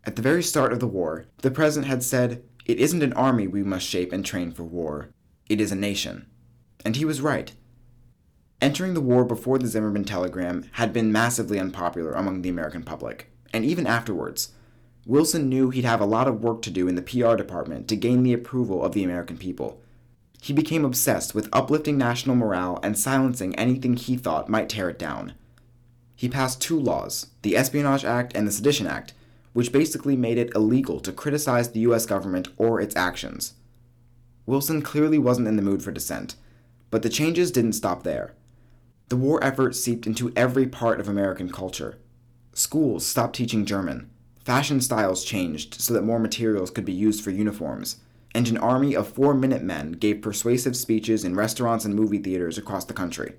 At 0.05 0.17
the 0.17 0.23
very 0.23 0.43
start 0.43 0.73
of 0.73 0.81
the 0.81 0.87
war, 0.87 1.27
the 1.39 1.51
president 1.51 1.89
had 1.91 2.03
said, 2.03 2.45
It 2.67 2.79
isn't 2.79 3.03
an 3.03 3.13
army 3.15 3.47
we 3.47 3.63
must 3.63 3.87
shape 3.87 4.13
and 4.13 4.25
train 4.25 4.53
for 4.53 4.63
war, 4.63 5.11
it 5.49 5.61
is 5.61 5.73
a 5.73 5.77
nation. 5.77 6.27
And 6.85 6.97
he 6.97 7.05
was 7.05 7.21
right. 7.21 7.53
Entering 8.61 8.95
the 8.95 9.01
war 9.01 9.25
before 9.25 9.59
the 9.59 9.67
Zimmermann 9.67 10.05
telegram 10.05 10.65
had 10.73 10.93
been 10.93 11.13
massively 11.13 11.59
unpopular 11.59 12.13
among 12.13 12.43
the 12.43 12.49
American 12.49 12.83
public, 12.83 13.31
and 13.53 13.65
even 13.65 13.87
afterwards. 13.87 14.53
Wilson 15.07 15.49
knew 15.49 15.71
he'd 15.71 15.85
have 15.85 16.01
a 16.01 16.07
lot 16.07 16.29
of 16.29 16.43
work 16.43 16.63
to 16.63 16.71
do 16.71 16.89
in 16.89 16.95
the 16.95 17.03
PR 17.03 17.35
department 17.35 17.89
to 17.89 17.97
gain 17.97 18.23
the 18.23 18.33
approval 18.33 18.83
of 18.83 18.93
the 18.93 19.05
American 19.05 19.37
people. 19.37 19.83
He 20.45 20.53
became 20.53 20.85
obsessed 20.85 21.35
with 21.35 21.49
uplifting 21.55 21.97
national 21.97 22.37
morale 22.37 22.79
and 22.83 22.99
silencing 22.99 23.55
anything 23.55 23.97
he 23.97 24.15
thought 24.19 24.47
might 24.47 24.69
tear 24.69 24.91
it 24.91 24.99
down. 24.99 25.33
He 26.15 26.29
passed 26.29 26.61
two 26.61 26.79
laws, 26.79 27.29
the 27.41 27.57
Espionage 27.57 28.05
Act 28.05 28.37
and 28.37 28.47
the 28.47 28.53
Sedition 28.53 28.87
Act, 28.87 29.15
which 29.55 29.73
basically 29.73 30.19
made 30.19 30.37
it 30.37 30.55
illegal 30.55 31.01
to 31.01 31.13
criticize 31.13 31.71
the 31.71 31.81
US 31.89 32.05
government 32.05 32.49
or 32.59 32.79
its 32.79 32.95
actions. 32.95 33.55
Wilson 34.45 34.83
clearly 34.83 35.17
wasn't 35.17 35.49
in 35.49 35.57
the 35.57 35.63
mood 35.63 35.83
for 35.83 35.93
dissent, 35.93 36.37
but 36.91 37.01
the 37.01 37.09
changes 37.09 37.51
didn't 37.51 37.73
stop 37.73 38.03
there. 38.03 38.35
The 39.09 39.17
war 39.17 39.43
effort 39.43 39.75
seeped 39.75 40.07
into 40.07 40.31
every 40.37 40.67
part 40.67 41.01
of 41.01 41.09
American 41.09 41.49
culture. 41.51 41.97
Schools 42.53 43.07
stopped 43.07 43.35
teaching 43.35 43.65
German, 43.65 44.11
fashion 44.45 44.83
styles 44.83 45.25
changed 45.25 45.81
so 45.81 45.95
that 45.95 46.05
more 46.05 46.19
materials 46.19 46.71
could 46.71 46.85
be 46.85 46.93
used 46.93 47.25
for 47.25 47.31
uniforms, 47.31 47.97
and 48.35 48.49
an 48.49 48.59
army 48.59 48.95
of 48.95 49.09
four 49.09 49.33
minute 49.33 49.63
men 49.63 49.93
gave 49.93 50.21
persuasive 50.21 50.77
speeches 50.77 51.25
in 51.25 51.37
restaurants 51.37 51.85
and 51.85 51.95
movie 51.95 52.19
theaters 52.19 52.59
across 52.59 52.85
the 52.85 52.93
country. 52.93 53.35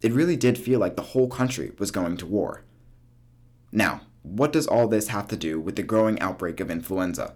It 0.00 0.12
really 0.12 0.36
did 0.36 0.58
feel 0.58 0.80
like 0.80 0.96
the 0.96 1.02
whole 1.02 1.28
country 1.28 1.72
was 1.78 1.90
going 1.90 2.16
to 2.16 2.26
war. 2.26 2.64
Now, 3.70 4.00
what 4.22 4.52
does 4.52 4.66
all 4.66 4.88
this 4.88 5.08
have 5.08 5.28
to 5.28 5.36
do 5.36 5.60
with 5.60 5.76
the 5.76 5.82
growing 5.82 6.18
outbreak 6.20 6.58
of 6.60 6.70
influenza? 6.70 7.34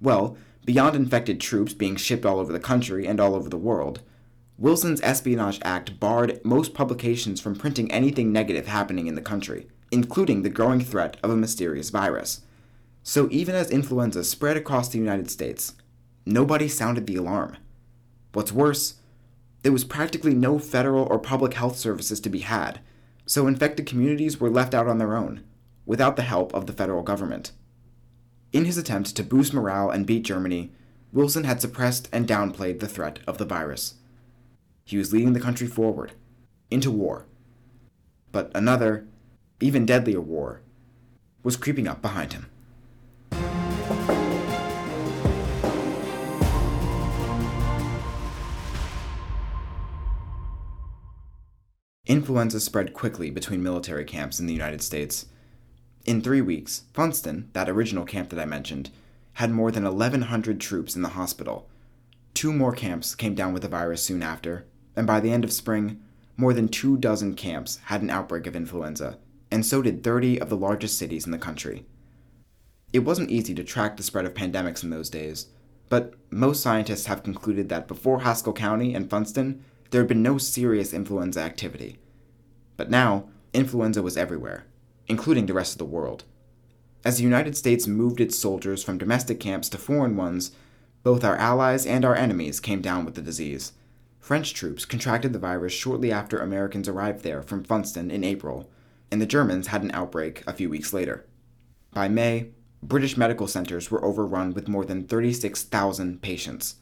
Well, 0.00 0.36
beyond 0.64 0.94
infected 0.94 1.40
troops 1.40 1.72
being 1.72 1.96
shipped 1.96 2.26
all 2.26 2.38
over 2.38 2.52
the 2.52 2.60
country 2.60 3.06
and 3.06 3.18
all 3.18 3.34
over 3.34 3.48
the 3.48 3.56
world, 3.56 4.02
Wilson's 4.58 5.00
Espionage 5.02 5.60
Act 5.62 6.00
barred 6.00 6.44
most 6.44 6.74
publications 6.74 7.40
from 7.40 7.56
printing 7.56 7.90
anything 7.90 8.32
negative 8.32 8.66
happening 8.66 9.06
in 9.06 9.14
the 9.14 9.22
country, 9.22 9.68
including 9.90 10.42
the 10.42 10.50
growing 10.50 10.80
threat 10.80 11.16
of 11.22 11.30
a 11.30 11.36
mysterious 11.36 11.90
virus. 11.90 12.42
So 13.02 13.28
even 13.30 13.54
as 13.54 13.70
influenza 13.70 14.24
spread 14.24 14.56
across 14.56 14.88
the 14.88 14.98
United 14.98 15.30
States, 15.30 15.74
nobody 16.28 16.68
sounded 16.68 17.06
the 17.06 17.16
alarm. 17.16 17.56
What's 18.32 18.52
worse, 18.52 18.96
there 19.62 19.72
was 19.72 19.84
practically 19.84 20.34
no 20.34 20.58
federal 20.58 21.04
or 21.04 21.18
public 21.18 21.54
health 21.54 21.78
services 21.78 22.20
to 22.20 22.28
be 22.28 22.40
had, 22.40 22.80
so 23.26 23.46
infected 23.46 23.86
communities 23.86 24.38
were 24.38 24.50
left 24.50 24.74
out 24.74 24.86
on 24.86 24.98
their 24.98 25.16
own, 25.16 25.42
without 25.86 26.16
the 26.16 26.22
help 26.22 26.54
of 26.54 26.66
the 26.66 26.72
federal 26.72 27.02
government. 27.02 27.52
In 28.52 28.66
his 28.66 28.78
attempt 28.78 29.16
to 29.16 29.22
boost 29.22 29.52
morale 29.52 29.90
and 29.90 30.06
beat 30.06 30.22
Germany, 30.22 30.70
Wilson 31.12 31.44
had 31.44 31.60
suppressed 31.60 32.08
and 32.12 32.28
downplayed 32.28 32.80
the 32.80 32.88
threat 32.88 33.18
of 33.26 33.38
the 33.38 33.44
virus. 33.44 33.94
He 34.84 34.98
was 34.98 35.12
leading 35.12 35.32
the 35.32 35.40
country 35.40 35.66
forward, 35.66 36.12
into 36.70 36.90
war. 36.90 37.24
But 38.32 38.50
another, 38.54 39.06
even 39.60 39.86
deadlier 39.86 40.20
war, 40.20 40.60
was 41.42 41.56
creeping 41.56 41.88
up 41.88 42.02
behind 42.02 42.34
him. 42.34 42.50
Influenza 52.08 52.58
spread 52.58 52.94
quickly 52.94 53.28
between 53.28 53.62
military 53.62 54.06
camps 54.06 54.40
in 54.40 54.46
the 54.46 54.54
United 54.54 54.80
States. 54.80 55.26
In 56.06 56.22
three 56.22 56.40
weeks, 56.40 56.84
Funston, 56.94 57.50
that 57.52 57.68
original 57.68 58.06
camp 58.06 58.30
that 58.30 58.40
I 58.40 58.46
mentioned, 58.46 58.88
had 59.34 59.50
more 59.50 59.70
than 59.70 59.84
1,100 59.84 60.58
troops 60.58 60.96
in 60.96 61.02
the 61.02 61.10
hospital. 61.10 61.68
Two 62.32 62.50
more 62.50 62.72
camps 62.72 63.14
came 63.14 63.34
down 63.34 63.52
with 63.52 63.60
the 63.60 63.68
virus 63.68 64.02
soon 64.02 64.22
after, 64.22 64.64
and 64.96 65.06
by 65.06 65.20
the 65.20 65.30
end 65.30 65.44
of 65.44 65.52
spring, 65.52 66.00
more 66.34 66.54
than 66.54 66.68
two 66.68 66.96
dozen 66.96 67.34
camps 67.34 67.78
had 67.84 68.00
an 68.00 68.08
outbreak 68.08 68.46
of 68.46 68.56
influenza, 68.56 69.18
and 69.50 69.66
so 69.66 69.82
did 69.82 70.02
30 70.02 70.40
of 70.40 70.48
the 70.48 70.56
largest 70.56 70.96
cities 70.96 71.26
in 71.26 71.30
the 71.30 71.36
country. 71.36 71.84
It 72.90 73.00
wasn't 73.00 73.30
easy 73.30 73.54
to 73.54 73.64
track 73.64 73.98
the 73.98 74.02
spread 74.02 74.24
of 74.24 74.32
pandemics 74.32 74.82
in 74.82 74.88
those 74.88 75.10
days, 75.10 75.48
but 75.90 76.14
most 76.30 76.62
scientists 76.62 77.04
have 77.04 77.22
concluded 77.22 77.68
that 77.68 77.86
before 77.86 78.20
Haskell 78.20 78.54
County 78.54 78.94
and 78.94 79.10
Funston, 79.10 79.62
there 79.90 80.00
had 80.00 80.08
been 80.08 80.22
no 80.22 80.38
serious 80.38 80.92
influenza 80.92 81.40
activity. 81.40 81.98
But 82.76 82.90
now, 82.90 83.28
influenza 83.52 84.02
was 84.02 84.16
everywhere, 84.16 84.64
including 85.06 85.46
the 85.46 85.54
rest 85.54 85.72
of 85.72 85.78
the 85.78 85.84
world. 85.84 86.24
As 87.04 87.16
the 87.16 87.22
United 87.22 87.56
States 87.56 87.86
moved 87.86 88.20
its 88.20 88.38
soldiers 88.38 88.82
from 88.82 88.98
domestic 88.98 89.40
camps 89.40 89.68
to 89.70 89.78
foreign 89.78 90.16
ones, 90.16 90.52
both 91.02 91.24
our 91.24 91.36
allies 91.36 91.86
and 91.86 92.04
our 92.04 92.14
enemies 92.14 92.60
came 92.60 92.82
down 92.82 93.04
with 93.04 93.14
the 93.14 93.22
disease. 93.22 93.72
French 94.20 94.52
troops 94.52 94.84
contracted 94.84 95.32
the 95.32 95.38
virus 95.38 95.72
shortly 95.72 96.12
after 96.12 96.38
Americans 96.38 96.88
arrived 96.88 97.22
there 97.22 97.42
from 97.42 97.64
Funston 97.64 98.10
in 98.10 98.24
April, 98.24 98.68
and 99.10 99.22
the 99.22 99.26
Germans 99.26 99.68
had 99.68 99.82
an 99.82 99.92
outbreak 99.94 100.42
a 100.46 100.52
few 100.52 100.68
weeks 100.68 100.92
later. 100.92 101.24
By 101.94 102.08
May, 102.08 102.50
British 102.82 103.16
medical 103.16 103.46
centers 103.46 103.90
were 103.90 104.04
overrun 104.04 104.52
with 104.52 104.68
more 104.68 104.84
than 104.84 105.04
36,000 105.04 106.20
patients. 106.20 106.76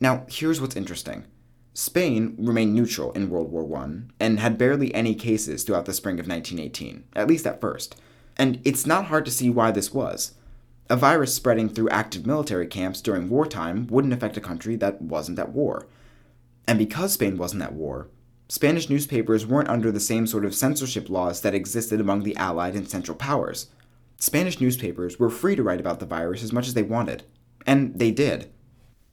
Now, 0.00 0.26
here's 0.28 0.60
what's 0.60 0.76
interesting. 0.76 1.24
Spain 1.74 2.34
remained 2.38 2.74
neutral 2.74 3.12
in 3.12 3.30
World 3.30 3.50
War 3.50 3.78
I 3.78 4.02
and 4.20 4.38
had 4.38 4.58
barely 4.58 4.94
any 4.94 5.14
cases 5.14 5.64
throughout 5.64 5.86
the 5.86 5.94
spring 5.94 6.20
of 6.20 6.28
1918, 6.28 7.04
at 7.16 7.26
least 7.26 7.46
at 7.46 7.60
first. 7.60 8.00
And 8.36 8.60
it's 8.64 8.86
not 8.86 9.06
hard 9.06 9.24
to 9.24 9.30
see 9.30 9.48
why 9.48 9.70
this 9.70 9.92
was. 9.92 10.34
A 10.90 10.96
virus 10.96 11.34
spreading 11.34 11.70
through 11.70 11.88
active 11.88 12.26
military 12.26 12.66
camps 12.66 13.00
during 13.00 13.30
wartime 13.30 13.86
wouldn't 13.86 14.12
affect 14.12 14.36
a 14.36 14.42
country 14.42 14.76
that 14.76 15.00
wasn't 15.00 15.38
at 15.38 15.52
war. 15.52 15.86
And 16.66 16.78
because 16.78 17.14
Spain 17.14 17.38
wasn't 17.38 17.62
at 17.62 17.72
war, 17.72 18.08
Spanish 18.48 18.90
newspapers 18.90 19.46
weren't 19.46 19.70
under 19.70 19.90
the 19.90 20.00
same 20.00 20.26
sort 20.26 20.44
of 20.44 20.54
censorship 20.54 21.08
laws 21.08 21.40
that 21.40 21.54
existed 21.54 22.00
among 22.00 22.22
the 22.22 22.36
Allied 22.36 22.74
and 22.74 22.88
Central 22.88 23.16
Powers. 23.16 23.68
Spanish 24.18 24.60
newspapers 24.60 25.18
were 25.18 25.30
free 25.30 25.56
to 25.56 25.62
write 25.62 25.80
about 25.80 26.00
the 26.00 26.06
virus 26.06 26.42
as 26.42 26.52
much 26.52 26.68
as 26.68 26.74
they 26.74 26.82
wanted, 26.82 27.22
and 27.66 27.98
they 27.98 28.10
did. 28.10 28.52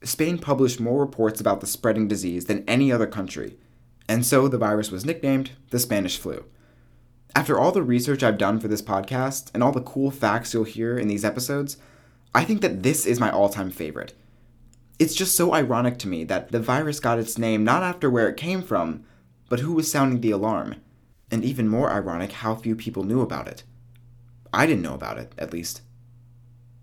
Spain 0.02 0.38
published 0.38 0.80
more 0.80 1.00
reports 1.00 1.40
about 1.40 1.60
the 1.60 1.66
spreading 1.66 2.08
disease 2.08 2.46
than 2.46 2.64
any 2.68 2.90
other 2.90 3.06
country, 3.06 3.58
and 4.08 4.24
so 4.24 4.48
the 4.48 4.58
virus 4.58 4.90
was 4.90 5.04
nicknamed 5.04 5.52
the 5.70 5.78
Spanish 5.78 6.18
flu. 6.18 6.44
After 7.34 7.58
all 7.58 7.70
the 7.70 7.82
research 7.82 8.22
I've 8.22 8.38
done 8.38 8.58
for 8.58 8.66
this 8.66 8.82
podcast 8.82 9.50
and 9.54 9.62
all 9.62 9.72
the 9.72 9.80
cool 9.80 10.10
facts 10.10 10.52
you'll 10.52 10.64
hear 10.64 10.98
in 10.98 11.06
these 11.06 11.24
episodes, 11.24 11.76
I 12.34 12.44
think 12.44 12.60
that 12.60 12.82
this 12.82 13.06
is 13.06 13.20
my 13.20 13.30
all 13.30 13.48
time 13.48 13.70
favorite. 13.70 14.14
It's 14.98 15.14
just 15.14 15.36
so 15.36 15.54
ironic 15.54 15.98
to 15.98 16.08
me 16.08 16.24
that 16.24 16.50
the 16.50 16.60
virus 16.60 16.98
got 16.98 17.18
its 17.18 17.38
name 17.38 17.62
not 17.62 17.82
after 17.82 18.10
where 18.10 18.28
it 18.28 18.36
came 18.36 18.62
from, 18.62 19.04
but 19.48 19.60
who 19.60 19.72
was 19.72 19.90
sounding 19.90 20.20
the 20.20 20.30
alarm. 20.30 20.76
And 21.30 21.44
even 21.44 21.68
more 21.68 21.90
ironic 21.90 22.32
how 22.32 22.56
few 22.56 22.74
people 22.74 23.04
knew 23.04 23.20
about 23.20 23.46
it. 23.46 23.62
I 24.52 24.66
didn't 24.66 24.82
know 24.82 24.94
about 24.94 25.18
it, 25.18 25.32
at 25.38 25.52
least. 25.52 25.82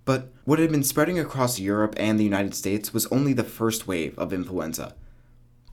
But 0.07 0.31
what 0.45 0.59
had 0.59 0.71
been 0.71 0.83
spreading 0.83 1.19
across 1.19 1.59
Europe 1.59 1.93
and 1.97 2.17
the 2.17 2.23
United 2.23 2.55
States 2.55 2.93
was 2.93 3.07
only 3.07 3.33
the 3.33 3.43
first 3.43 3.89
wave 3.89 4.17
of 4.17 4.31
influenza. 4.31 4.95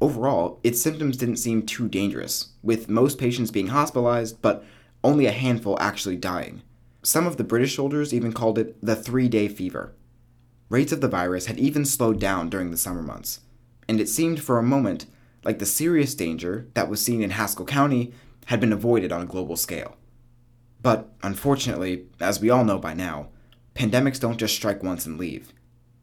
Overall, 0.00 0.59
its 0.64 0.83
symptoms 0.83 1.17
didn't 1.17 1.37
seem 1.37 1.62
too 1.62 1.88
dangerous, 1.88 2.49
with 2.61 2.88
most 2.88 3.17
patients 3.17 3.53
being 3.53 3.69
hospitalized, 3.69 4.43
but 4.43 4.64
only 5.05 5.26
a 5.26 5.31
handful 5.31 5.79
actually 5.81 6.17
dying. 6.17 6.62
Some 7.05 7.29
of 7.29 7.37
the 7.37 7.45
British 7.45 7.76
soldiers 7.76 8.12
even 8.12 8.33
called 8.33 8.59
it 8.59 8.76
the 8.85 8.97
three 8.97 9.29
day 9.29 9.47
fever. 9.47 9.95
Rates 10.69 10.91
of 10.91 11.00
the 11.00 11.07
virus 11.07 11.47
had 11.47 11.61
even 11.61 11.85
slowed 11.85 12.19
down 12.19 12.50
during 12.50 12.73
the 12.73 12.76
summer 12.76 13.03
months, 13.03 13.38
and 13.87 14.00
it 14.00 14.09
seemed 14.09 14.43
for 14.43 14.59
a 14.59 14.64
moment 14.64 15.07
like 15.45 15.61
the 15.61 15.64
serious 15.64 16.12
danger 16.12 16.67
that 16.75 16.88
was 16.88 17.00
seen 17.00 17.23
in 17.23 17.31
Haskell 17.31 17.67
County 17.67 18.12
had 18.47 18.59
been 18.59 18.73
avoided 18.73 19.12
on 19.12 19.23
a 19.23 19.26
global 19.26 19.57
scale. 19.57 19.97
But 20.83 21.09
unfortunately, 21.23 22.07
as 22.21 22.41
we 22.41 22.50
all 22.50 22.64
know 22.64 22.81
by 22.81 22.95
now, 22.95 23.29
pandemics 23.75 24.21
don't 24.21 24.38
just 24.38 24.54
strike 24.54 24.83
once 24.83 25.07
and 25.07 25.19
leave. 25.19 25.52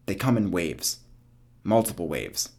They 0.06 0.16
come 0.16 0.38
in 0.38 0.52
waves, 0.52 1.00
multiple 1.64 2.08
waves. 2.08 2.50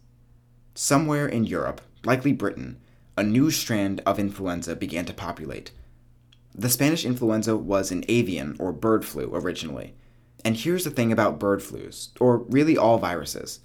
Somewhere 0.75 1.27
in 1.27 1.45
Europe, 1.45 1.81
likely 2.05 2.33
Britain, 2.33 2.79
a 3.17 3.23
new 3.23 3.51
strand 3.51 4.01
of 4.07 4.19
influenza 4.19 4.75
began 4.75 5.05
to 5.05 5.13
populate. 5.13 5.71
The 6.55 6.69
Spanish 6.69 7.05
influenza 7.05 7.57
was 7.57 7.91
an 7.91 8.05
avian 8.09 8.57
or 8.59 8.73
bird 8.73 9.05
flu 9.05 9.31
originally. 9.35 9.95
And 10.45 10.57
here's 10.57 10.85
the 10.85 10.91
thing 10.91 11.13
about 11.13 11.39
bird 11.39 11.61
flus, 11.61 12.09
or 12.21 12.39
really 12.39 12.77
all 12.77 12.99
viruses 12.99 13.61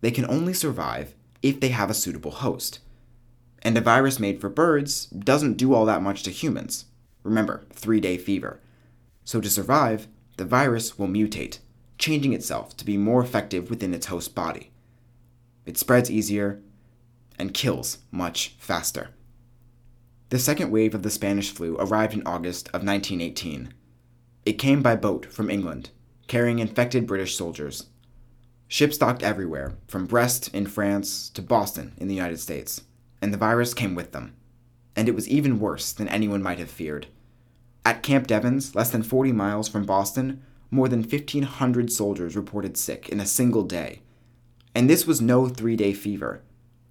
they 0.00 0.10
can 0.10 0.28
only 0.28 0.52
survive 0.52 1.14
if 1.40 1.60
they 1.60 1.70
have 1.70 1.88
a 1.88 1.94
suitable 1.94 2.30
host. 2.30 2.80
And 3.62 3.78
a 3.78 3.80
virus 3.80 4.20
made 4.20 4.38
for 4.38 4.50
birds 4.50 5.06
doesn't 5.06 5.56
do 5.56 5.72
all 5.72 5.86
that 5.86 6.02
much 6.02 6.22
to 6.24 6.30
humans. 6.30 6.84
Remember, 7.22 7.64
three 7.72 8.00
day 8.00 8.18
fever. 8.18 8.60
So 9.24 9.40
to 9.40 9.48
survive, 9.48 10.06
the 10.36 10.44
virus 10.44 10.98
will 10.98 11.08
mutate, 11.08 11.58
changing 11.98 12.32
itself 12.32 12.76
to 12.76 12.84
be 12.84 12.96
more 12.96 13.22
effective 13.22 13.70
within 13.70 13.94
its 13.94 14.06
host 14.06 14.34
body. 14.34 14.70
It 15.66 15.78
spreads 15.78 16.10
easier 16.10 16.60
and 17.38 17.54
kills 17.54 17.98
much 18.10 18.54
faster. 18.58 19.10
The 20.30 20.38
second 20.38 20.70
wave 20.70 20.94
of 20.94 21.02
the 21.02 21.10
Spanish 21.10 21.50
flu 21.50 21.76
arrived 21.78 22.14
in 22.14 22.26
August 22.26 22.68
of 22.68 22.84
1918. 22.84 23.72
It 24.44 24.54
came 24.54 24.82
by 24.82 24.96
boat 24.96 25.26
from 25.26 25.50
England, 25.50 25.90
carrying 26.26 26.58
infected 26.58 27.06
British 27.06 27.36
soldiers. 27.36 27.86
Ships 28.66 28.98
docked 28.98 29.22
everywhere, 29.22 29.74
from 29.86 30.06
Brest 30.06 30.52
in 30.54 30.66
France 30.66 31.28
to 31.30 31.42
Boston 31.42 31.92
in 31.98 32.08
the 32.08 32.14
United 32.14 32.40
States, 32.40 32.82
and 33.22 33.32
the 33.32 33.38
virus 33.38 33.74
came 33.74 33.94
with 33.94 34.12
them. 34.12 34.34
And 34.96 35.08
it 35.08 35.14
was 35.14 35.28
even 35.28 35.60
worse 35.60 35.92
than 35.92 36.08
anyone 36.08 36.42
might 36.42 36.58
have 36.58 36.70
feared. 36.70 37.06
At 37.84 38.02
Camp 38.02 38.26
Devens, 38.26 38.74
less 38.74 38.90
than 38.90 39.02
40 39.02 39.32
miles 39.32 39.68
from 39.68 39.84
Boston, 39.84 40.42
more 40.70 40.88
than 40.88 41.02
1,500 41.02 41.92
soldiers 41.92 42.34
reported 42.34 42.76
sick 42.76 43.08
in 43.08 43.20
a 43.20 43.26
single 43.26 43.62
day. 43.62 44.00
And 44.74 44.88
this 44.88 45.06
was 45.06 45.20
no 45.20 45.48
three 45.48 45.76
day 45.76 45.92
fever. 45.92 46.42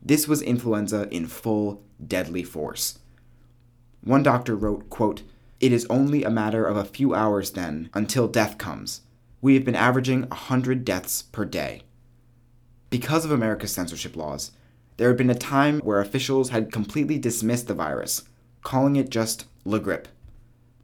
This 0.01 0.27
was 0.27 0.41
influenza 0.41 1.07
in 1.09 1.27
full, 1.27 1.83
deadly 2.05 2.43
force. 2.43 2.99
One 4.03 4.23
doctor 4.23 4.55
wrote, 4.55 4.89
quote, 4.89 5.23
It 5.59 5.71
is 5.71 5.87
only 5.89 6.23
a 6.23 6.29
matter 6.29 6.65
of 6.65 6.77
a 6.77 6.85
few 6.85 7.15
hours 7.15 7.51
then 7.51 7.89
until 7.93 8.27
death 8.27 8.57
comes. 8.57 9.01
We 9.41 9.55
have 9.55 9.65
been 9.65 9.75
averaging 9.75 10.21
100 10.23 10.85
deaths 10.85 11.21
per 11.23 11.45
day. 11.45 11.83
Because 12.89 13.25
of 13.25 13.31
America's 13.31 13.71
censorship 13.71 14.15
laws, 14.15 14.51
there 14.97 15.07
had 15.07 15.17
been 15.17 15.29
a 15.29 15.35
time 15.35 15.79
where 15.79 15.99
officials 15.99 16.49
had 16.49 16.71
completely 16.71 17.17
dismissed 17.17 17.67
the 17.67 17.73
virus, 17.73 18.23
calling 18.61 18.95
it 18.95 19.09
just 19.09 19.45
La 19.65 19.79
Grippe. 19.79 20.07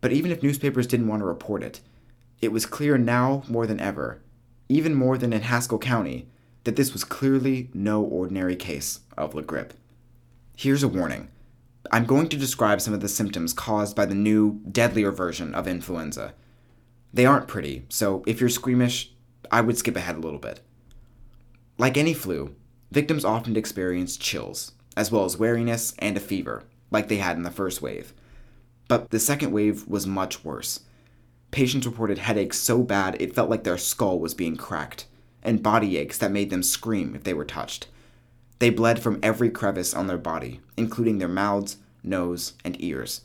But 0.01 0.11
even 0.11 0.31
if 0.31 0.43
newspapers 0.43 0.87
didn't 0.87 1.07
want 1.07 1.21
to 1.21 1.25
report 1.25 1.63
it, 1.63 1.81
it 2.41 2.51
was 2.51 2.65
clear 2.65 2.97
now 2.97 3.43
more 3.47 3.67
than 3.67 3.79
ever, 3.79 4.21
even 4.69 4.95
more 4.95 5.17
than 5.17 5.33
in 5.33 5.41
Haskell 5.41 5.79
County, 5.79 6.27
that 6.63 6.75
this 6.75 6.93
was 6.93 7.03
clearly 7.03 7.69
no 7.73 8.01
ordinary 8.01 8.55
case 8.55 9.01
of 9.17 9.33
La 9.33 9.41
Grippe. 9.41 9.73
Here's 10.55 10.83
a 10.83 10.87
warning 10.87 11.29
I'm 11.91 12.05
going 12.05 12.29
to 12.29 12.37
describe 12.37 12.81
some 12.81 12.93
of 12.93 13.01
the 13.01 13.07
symptoms 13.07 13.53
caused 13.53 13.95
by 13.95 14.05
the 14.05 14.15
new, 14.15 14.61
deadlier 14.69 15.11
version 15.11 15.55
of 15.55 15.67
influenza. 15.67 16.33
They 17.13 17.25
aren't 17.25 17.47
pretty, 17.47 17.85
so 17.89 18.23
if 18.27 18.39
you're 18.39 18.49
squeamish, 18.49 19.11
I 19.51 19.61
would 19.61 19.77
skip 19.77 19.95
ahead 19.95 20.15
a 20.15 20.19
little 20.19 20.39
bit. 20.39 20.59
Like 21.77 21.97
any 21.97 22.13
flu, 22.13 22.55
victims 22.91 23.25
often 23.25 23.55
experience 23.55 24.17
chills, 24.17 24.73
as 24.95 25.11
well 25.11 25.25
as 25.25 25.37
weariness 25.37 25.93
and 25.99 26.15
a 26.17 26.19
fever, 26.19 26.63
like 26.91 27.07
they 27.07 27.17
had 27.17 27.37
in 27.37 27.43
the 27.43 27.51
first 27.51 27.81
wave. 27.81 28.13
But 28.89 29.11
the 29.11 29.19
second 29.19 29.53
wave 29.53 29.87
was 29.87 30.05
much 30.05 30.43
worse. 30.43 30.81
Patients 31.51 31.85
reported 31.85 32.17
headaches 32.17 32.57
so 32.57 32.83
bad 32.83 33.15
it 33.21 33.33
felt 33.33 33.49
like 33.49 33.63
their 33.63 33.77
skull 33.77 34.19
was 34.19 34.33
being 34.33 34.57
cracked, 34.57 35.05
and 35.41 35.63
body 35.63 35.95
aches 35.95 36.17
that 36.17 36.31
made 36.31 36.49
them 36.49 36.63
scream 36.63 37.15
if 37.15 37.23
they 37.23 37.33
were 37.33 37.45
touched. 37.45 37.87
They 38.57 38.71
bled 38.71 39.01
from 39.01 39.19
every 39.23 39.49
crevice 39.49 39.93
on 39.93 40.07
their 40.07 40.17
body, 40.17 40.59
including 40.75 41.19
their 41.19 41.27
mouths, 41.29 41.77
nose, 42.03 42.53
and 42.65 42.81
ears. 42.83 43.21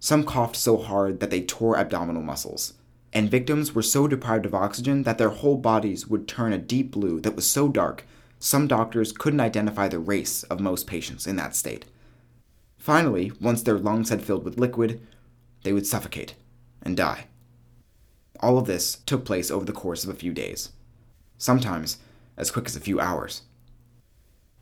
Some 0.00 0.24
coughed 0.24 0.56
so 0.56 0.76
hard 0.76 1.20
that 1.20 1.30
they 1.30 1.42
tore 1.42 1.78
abdominal 1.78 2.22
muscles. 2.22 2.74
And 3.12 3.30
victims 3.30 3.74
were 3.74 3.82
so 3.82 4.08
deprived 4.08 4.46
of 4.46 4.54
oxygen 4.54 5.04
that 5.04 5.16
their 5.16 5.30
whole 5.30 5.56
bodies 5.56 6.08
would 6.08 6.26
turn 6.28 6.52
a 6.52 6.58
deep 6.58 6.90
blue 6.90 7.20
that 7.20 7.36
was 7.36 7.48
so 7.48 7.68
dark, 7.68 8.04
some 8.40 8.66
doctors 8.66 9.12
couldn't 9.12 9.40
identify 9.40 9.88
the 9.88 9.98
race 9.98 10.42
of 10.44 10.60
most 10.60 10.86
patients 10.86 11.26
in 11.26 11.36
that 11.36 11.56
state. 11.56 11.86
Finally, 12.88 13.30
once 13.38 13.62
their 13.62 13.76
lungs 13.76 14.08
had 14.08 14.22
filled 14.22 14.46
with 14.46 14.58
liquid, 14.58 14.98
they 15.62 15.74
would 15.74 15.86
suffocate 15.86 16.34
and 16.80 16.96
die. 16.96 17.26
All 18.40 18.56
of 18.56 18.64
this 18.64 19.00
took 19.04 19.26
place 19.26 19.50
over 19.50 19.66
the 19.66 19.74
course 19.74 20.04
of 20.04 20.08
a 20.08 20.14
few 20.14 20.32
days, 20.32 20.70
sometimes 21.36 21.98
as 22.38 22.50
quick 22.50 22.64
as 22.64 22.76
a 22.76 22.80
few 22.80 22.98
hours. 22.98 23.42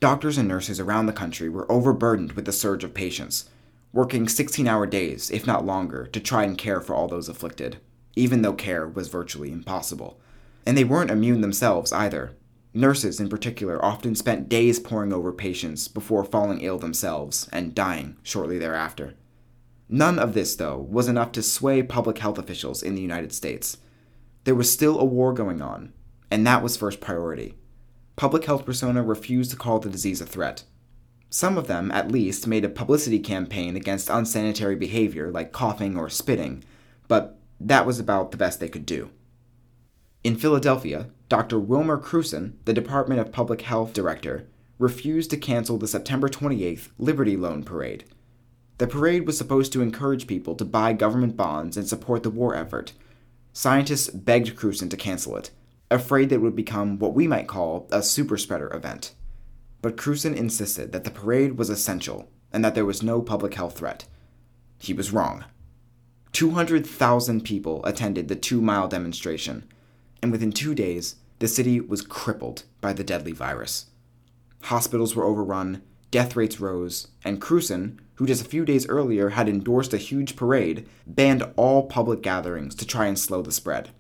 Doctors 0.00 0.38
and 0.38 0.48
nurses 0.48 0.80
around 0.80 1.06
the 1.06 1.12
country 1.12 1.48
were 1.48 1.70
overburdened 1.70 2.32
with 2.32 2.46
the 2.46 2.52
surge 2.52 2.82
of 2.82 2.94
patients, 2.94 3.48
working 3.92 4.26
16 4.26 4.66
hour 4.66 4.86
days, 4.86 5.30
if 5.30 5.46
not 5.46 5.64
longer, 5.64 6.08
to 6.08 6.18
try 6.18 6.42
and 6.42 6.58
care 6.58 6.80
for 6.80 6.96
all 6.96 7.06
those 7.06 7.28
afflicted, 7.28 7.76
even 8.16 8.42
though 8.42 8.54
care 8.54 8.88
was 8.88 9.06
virtually 9.06 9.52
impossible. 9.52 10.18
And 10.66 10.76
they 10.76 10.82
weren't 10.82 11.12
immune 11.12 11.42
themselves 11.42 11.92
either. 11.92 12.32
Nurses, 12.76 13.18
in 13.20 13.28
particular, 13.28 13.82
often 13.82 14.14
spent 14.14 14.50
days 14.50 14.78
poring 14.78 15.12
over 15.12 15.32
patients 15.32 15.88
before 15.88 16.24
falling 16.24 16.60
ill 16.60 16.78
themselves 16.78 17.48
and 17.50 17.74
dying 17.74 18.16
shortly 18.22 18.58
thereafter. 18.58 19.14
None 19.88 20.18
of 20.18 20.34
this, 20.34 20.54
though, 20.56 20.76
was 20.76 21.08
enough 21.08 21.32
to 21.32 21.42
sway 21.42 21.82
public 21.82 22.18
health 22.18 22.38
officials 22.38 22.82
in 22.82 22.94
the 22.94 23.00
United 23.00 23.32
States. 23.32 23.78
There 24.44 24.54
was 24.54 24.70
still 24.70 25.00
a 25.00 25.04
war 25.04 25.32
going 25.32 25.62
on, 25.62 25.94
and 26.30 26.46
that 26.46 26.62
was 26.62 26.76
first 26.76 27.00
priority 27.00 27.54
public 28.16 28.46
health 28.46 28.64
persona 28.64 29.02
refused 29.02 29.50
to 29.50 29.56
call 29.56 29.78
the 29.78 29.90
disease 29.90 30.22
a 30.22 30.26
threat. 30.26 30.64
Some 31.28 31.58
of 31.58 31.66
them, 31.66 31.90
at 31.90 32.10
least, 32.10 32.46
made 32.46 32.64
a 32.64 32.68
publicity 32.70 33.18
campaign 33.18 33.76
against 33.76 34.08
unsanitary 34.08 34.74
behavior 34.74 35.30
like 35.30 35.52
coughing 35.52 35.98
or 35.98 36.08
spitting, 36.08 36.64
but 37.08 37.38
that 37.60 37.84
was 37.84 38.00
about 38.00 38.30
the 38.30 38.36
best 38.38 38.58
they 38.58 38.70
could 38.70 38.86
do. 38.86 39.10
In 40.24 40.36
Philadelphia, 40.36 41.08
Dr. 41.28 41.58
Wilmer 41.58 41.98
Krusen, 41.98 42.52
the 42.66 42.72
Department 42.72 43.20
of 43.20 43.32
Public 43.32 43.62
Health 43.62 43.92
director, 43.92 44.46
refused 44.78 45.30
to 45.30 45.36
cancel 45.36 45.76
the 45.76 45.88
September 45.88 46.28
28th 46.28 46.90
Liberty 46.98 47.36
Loan 47.36 47.64
Parade. 47.64 48.04
The 48.78 48.86
parade 48.86 49.26
was 49.26 49.36
supposed 49.36 49.72
to 49.72 49.82
encourage 49.82 50.28
people 50.28 50.54
to 50.54 50.64
buy 50.64 50.92
government 50.92 51.36
bonds 51.36 51.76
and 51.76 51.88
support 51.88 52.22
the 52.22 52.30
war 52.30 52.54
effort. 52.54 52.92
Scientists 53.52 54.08
begged 54.10 54.54
Krusen 54.54 54.88
to 54.90 54.96
cancel 54.96 55.36
it, 55.36 55.50
afraid 55.90 56.28
that 56.28 56.36
it 56.36 56.42
would 56.42 56.54
become 56.54 56.98
what 56.98 57.14
we 57.14 57.26
might 57.26 57.48
call 57.48 57.88
a 57.90 58.02
super 58.02 58.36
spreader 58.36 58.72
event. 58.72 59.12
But 59.82 59.96
Krusen 59.96 60.36
insisted 60.36 60.92
that 60.92 61.02
the 61.02 61.10
parade 61.10 61.58
was 61.58 61.70
essential 61.70 62.28
and 62.52 62.64
that 62.64 62.76
there 62.76 62.84
was 62.84 63.02
no 63.02 63.20
public 63.20 63.54
health 63.54 63.78
threat. 63.78 64.04
He 64.78 64.92
was 64.92 65.12
wrong. 65.12 65.44
200,000 66.32 67.40
people 67.42 67.84
attended 67.84 68.28
the 68.28 68.36
two 68.36 68.60
mile 68.60 68.86
demonstration, 68.88 69.66
and 70.22 70.32
within 70.32 70.52
two 70.52 70.74
days, 70.74 71.16
the 71.38 71.48
city 71.48 71.80
was 71.80 72.02
crippled 72.02 72.64
by 72.80 72.92
the 72.92 73.04
deadly 73.04 73.32
virus. 73.32 73.86
Hospitals 74.62 75.14
were 75.14 75.24
overrun, 75.24 75.82
death 76.10 76.36
rates 76.36 76.60
rose, 76.60 77.08
and 77.24 77.40
Krusen, 77.40 77.98
who 78.14 78.26
just 78.26 78.42
a 78.42 78.48
few 78.48 78.64
days 78.64 78.88
earlier 78.88 79.30
had 79.30 79.48
endorsed 79.48 79.92
a 79.92 79.98
huge 79.98 80.36
parade, 80.36 80.88
banned 81.06 81.44
all 81.56 81.86
public 81.86 82.22
gatherings 82.22 82.74
to 82.76 82.86
try 82.86 83.06
and 83.06 83.18
slow 83.18 83.42
the 83.42 83.52
spread 83.52 83.90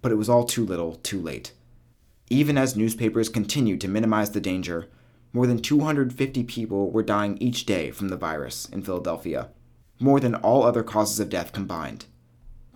but 0.00 0.12
it 0.12 0.16
was 0.16 0.28
all 0.28 0.44
too 0.44 0.64
little, 0.64 0.96
too 0.96 1.20
late. 1.20 1.52
Even 2.30 2.58
as 2.58 2.76
newspapers 2.76 3.28
continued 3.28 3.80
to 3.80 3.88
minimize 3.88 4.30
the 4.30 4.40
danger, 4.40 4.88
more 5.32 5.46
than 5.46 5.60
250 5.60 6.44
people 6.44 6.90
were 6.90 7.02
dying 7.02 7.36
each 7.38 7.66
day 7.66 7.90
from 7.90 8.08
the 8.08 8.16
virus 8.16 8.66
in 8.66 8.82
Philadelphia, 8.82 9.48
more 9.98 10.20
than 10.20 10.34
all 10.36 10.62
other 10.62 10.82
causes 10.82 11.20
of 11.20 11.28
death 11.28 11.52
combined. 11.52 12.06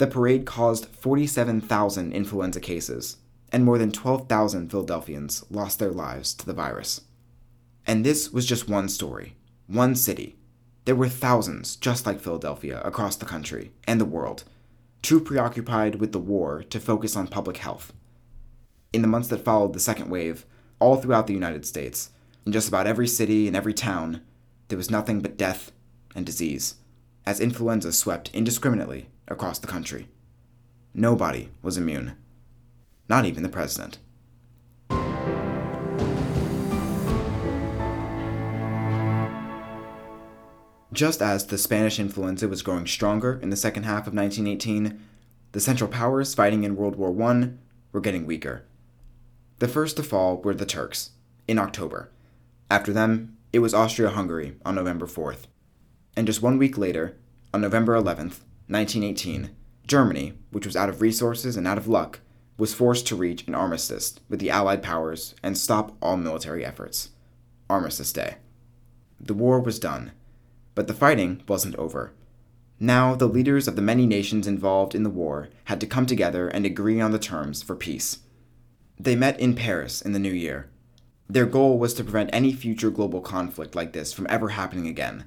The 0.02 0.08
parade 0.08 0.46
caused 0.46 0.86
47,000 0.86 2.12
influenza 2.12 2.58
cases, 2.58 3.18
and 3.52 3.64
more 3.64 3.78
than 3.78 3.92
12,000 3.92 4.68
Philadelphians 4.68 5.44
lost 5.48 5.78
their 5.78 5.92
lives 5.92 6.34
to 6.34 6.44
the 6.44 6.52
virus. 6.52 7.02
And 7.86 8.04
this 8.04 8.32
was 8.32 8.44
just 8.44 8.68
one 8.68 8.88
story, 8.88 9.36
one 9.68 9.94
city. 9.94 10.34
There 10.86 10.96
were 10.96 11.08
thousands 11.08 11.76
just 11.76 12.04
like 12.04 12.18
Philadelphia 12.18 12.80
across 12.84 13.14
the 13.14 13.26
country 13.26 13.70
and 13.86 14.00
the 14.00 14.04
world 14.04 14.42
too 15.02 15.20
preoccupied 15.20 16.00
with 16.00 16.10
the 16.10 16.18
war 16.18 16.64
to 16.64 16.80
focus 16.80 17.14
on 17.14 17.28
public 17.28 17.58
health. 17.58 17.92
In 18.92 19.02
the 19.02 19.08
months 19.08 19.28
that 19.28 19.44
followed 19.44 19.72
the 19.72 19.78
second 19.78 20.10
wave, 20.10 20.44
all 20.80 20.96
throughout 20.96 21.28
the 21.28 21.32
United 21.32 21.64
States, 21.64 22.10
in 22.44 22.50
just 22.50 22.66
about 22.66 22.88
every 22.88 23.06
city 23.06 23.46
and 23.46 23.54
every 23.54 23.72
town, 23.72 24.20
there 24.66 24.78
was 24.78 24.90
nothing 24.90 25.20
but 25.20 25.38
death 25.38 25.70
and 26.12 26.26
disease, 26.26 26.74
as 27.24 27.38
influenza 27.38 27.92
swept 27.92 28.34
indiscriminately 28.34 29.06
across 29.28 29.58
the 29.58 29.66
country. 29.66 30.08
Nobody 30.94 31.48
was 31.62 31.76
immune, 31.76 32.16
not 33.08 33.24
even 33.24 33.42
the 33.42 33.48
president. 33.48 33.98
Just 40.92 41.22
as 41.22 41.46
the 41.46 41.56
Spanish 41.56 41.98
influenza 41.98 42.46
was 42.46 42.60
growing 42.60 42.86
stronger 42.86 43.40
in 43.42 43.48
the 43.48 43.56
second 43.56 43.84
half 43.84 44.06
of 44.06 44.14
1918, 44.14 45.00
the 45.52 45.60
Central 45.60 45.88
Powers 45.88 46.34
fighting 46.34 46.64
in 46.64 46.76
World 46.76 46.96
War 46.96 47.10
I 47.30 47.52
were 47.92 48.00
getting 48.00 48.26
weaker. 48.26 48.64
The 49.58 49.68
first 49.68 49.96
to 49.96 50.02
fall 50.02 50.42
were 50.42 50.54
the 50.54 50.66
Turks, 50.66 51.12
in 51.48 51.58
October. 51.58 52.10
After 52.70 52.92
them, 52.92 53.36
it 53.52 53.60
was 53.60 53.72
Austria 53.72 54.10
Hungary 54.10 54.56
on 54.64 54.74
November 54.74 55.06
4th. 55.06 55.46
And 56.14 56.26
just 56.26 56.42
one 56.42 56.58
week 56.58 56.76
later, 56.76 57.16
on 57.54 57.62
November 57.62 57.98
11th, 57.98 58.40
1918, 58.68 59.50
Germany, 59.86 60.34
which 60.50 60.66
was 60.66 60.76
out 60.76 60.88
of 60.88 61.00
resources 61.00 61.56
and 61.56 61.66
out 61.66 61.78
of 61.78 61.88
luck, 61.88 62.20
was 62.56 62.74
forced 62.74 63.06
to 63.08 63.16
reach 63.16 63.46
an 63.46 63.54
armistice 63.54 64.18
with 64.28 64.40
the 64.40 64.50
Allied 64.50 64.82
powers 64.82 65.34
and 65.42 65.58
stop 65.58 65.96
all 66.00 66.16
military 66.16 66.64
efforts. 66.64 67.10
Armistice 67.68 68.12
Day. 68.12 68.36
The 69.18 69.34
war 69.34 69.60
was 69.60 69.78
done, 69.78 70.12
but 70.74 70.86
the 70.86 70.94
fighting 70.94 71.42
wasn't 71.48 71.76
over. 71.76 72.12
Now, 72.78 73.14
the 73.14 73.28
leaders 73.28 73.68
of 73.68 73.76
the 73.76 73.82
many 73.82 74.06
nations 74.06 74.46
involved 74.46 74.94
in 74.94 75.04
the 75.04 75.10
war 75.10 75.48
had 75.64 75.80
to 75.80 75.86
come 75.86 76.06
together 76.06 76.48
and 76.48 76.66
agree 76.66 77.00
on 77.00 77.12
the 77.12 77.18
terms 77.18 77.62
for 77.62 77.76
peace. 77.76 78.18
They 78.98 79.16
met 79.16 79.38
in 79.38 79.54
Paris 79.54 80.02
in 80.02 80.12
the 80.12 80.18
new 80.18 80.32
year. 80.32 80.68
Their 81.28 81.46
goal 81.46 81.78
was 81.78 81.94
to 81.94 82.04
prevent 82.04 82.30
any 82.32 82.52
future 82.52 82.90
global 82.90 83.20
conflict 83.20 83.74
like 83.74 83.92
this 83.92 84.12
from 84.12 84.26
ever 84.28 84.50
happening 84.50 84.86
again. 84.86 85.24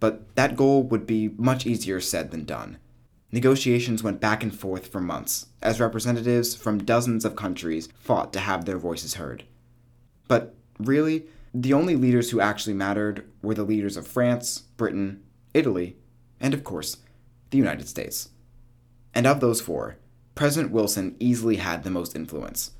But 0.00 0.34
that 0.36 0.56
goal 0.56 0.82
would 0.84 1.06
be 1.06 1.30
much 1.36 1.66
easier 1.66 2.00
said 2.00 2.30
than 2.30 2.44
done. 2.44 2.78
Negotiations 3.32 4.02
went 4.02 4.20
back 4.20 4.42
and 4.42 4.56
forth 4.56 4.86
for 4.86 5.00
months, 5.00 5.46
as 5.60 5.80
representatives 5.80 6.54
from 6.54 6.84
dozens 6.84 7.24
of 7.24 7.36
countries 7.36 7.88
fought 7.98 8.32
to 8.32 8.40
have 8.40 8.64
their 8.64 8.78
voices 8.78 9.14
heard. 9.14 9.44
But 10.28 10.54
really, 10.78 11.26
the 11.52 11.72
only 11.72 11.96
leaders 11.96 12.30
who 12.30 12.40
actually 12.40 12.74
mattered 12.74 13.26
were 13.42 13.54
the 13.54 13.64
leaders 13.64 13.96
of 13.96 14.06
France, 14.06 14.60
Britain, 14.76 15.22
Italy, 15.54 15.96
and 16.40 16.54
of 16.54 16.64
course, 16.64 16.98
the 17.50 17.58
United 17.58 17.88
States. 17.88 18.28
And 19.14 19.26
of 19.26 19.40
those 19.40 19.60
four, 19.60 19.96
President 20.34 20.72
Wilson 20.72 21.16
easily 21.18 21.56
had 21.56 21.82
the 21.82 21.90
most 21.90 22.14
influence. 22.14 22.72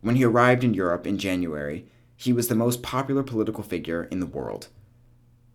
When 0.00 0.16
he 0.16 0.24
arrived 0.24 0.64
in 0.64 0.74
Europe 0.74 1.06
in 1.06 1.18
January, 1.18 1.86
he 2.16 2.32
was 2.32 2.48
the 2.48 2.54
most 2.54 2.82
popular 2.82 3.22
political 3.22 3.62
figure 3.62 4.04
in 4.04 4.20
the 4.20 4.26
world. 4.26 4.68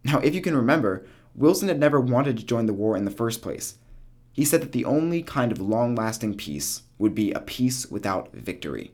Now, 0.03 0.19
if 0.19 0.33
you 0.33 0.41
can 0.41 0.55
remember, 0.55 1.05
Wilson 1.35 1.67
had 1.67 1.79
never 1.79 1.99
wanted 1.99 2.37
to 2.37 2.45
join 2.45 2.65
the 2.65 2.73
war 2.73 2.95
in 2.97 3.05
the 3.05 3.11
first 3.11 3.41
place. 3.41 3.77
He 4.31 4.45
said 4.45 4.61
that 4.61 4.71
the 4.71 4.85
only 4.85 5.23
kind 5.23 5.51
of 5.51 5.59
long 5.59 5.95
lasting 5.95 6.35
peace 6.35 6.83
would 6.97 7.15
be 7.15 7.31
a 7.31 7.39
peace 7.39 7.87
without 7.87 8.33
victory. 8.33 8.91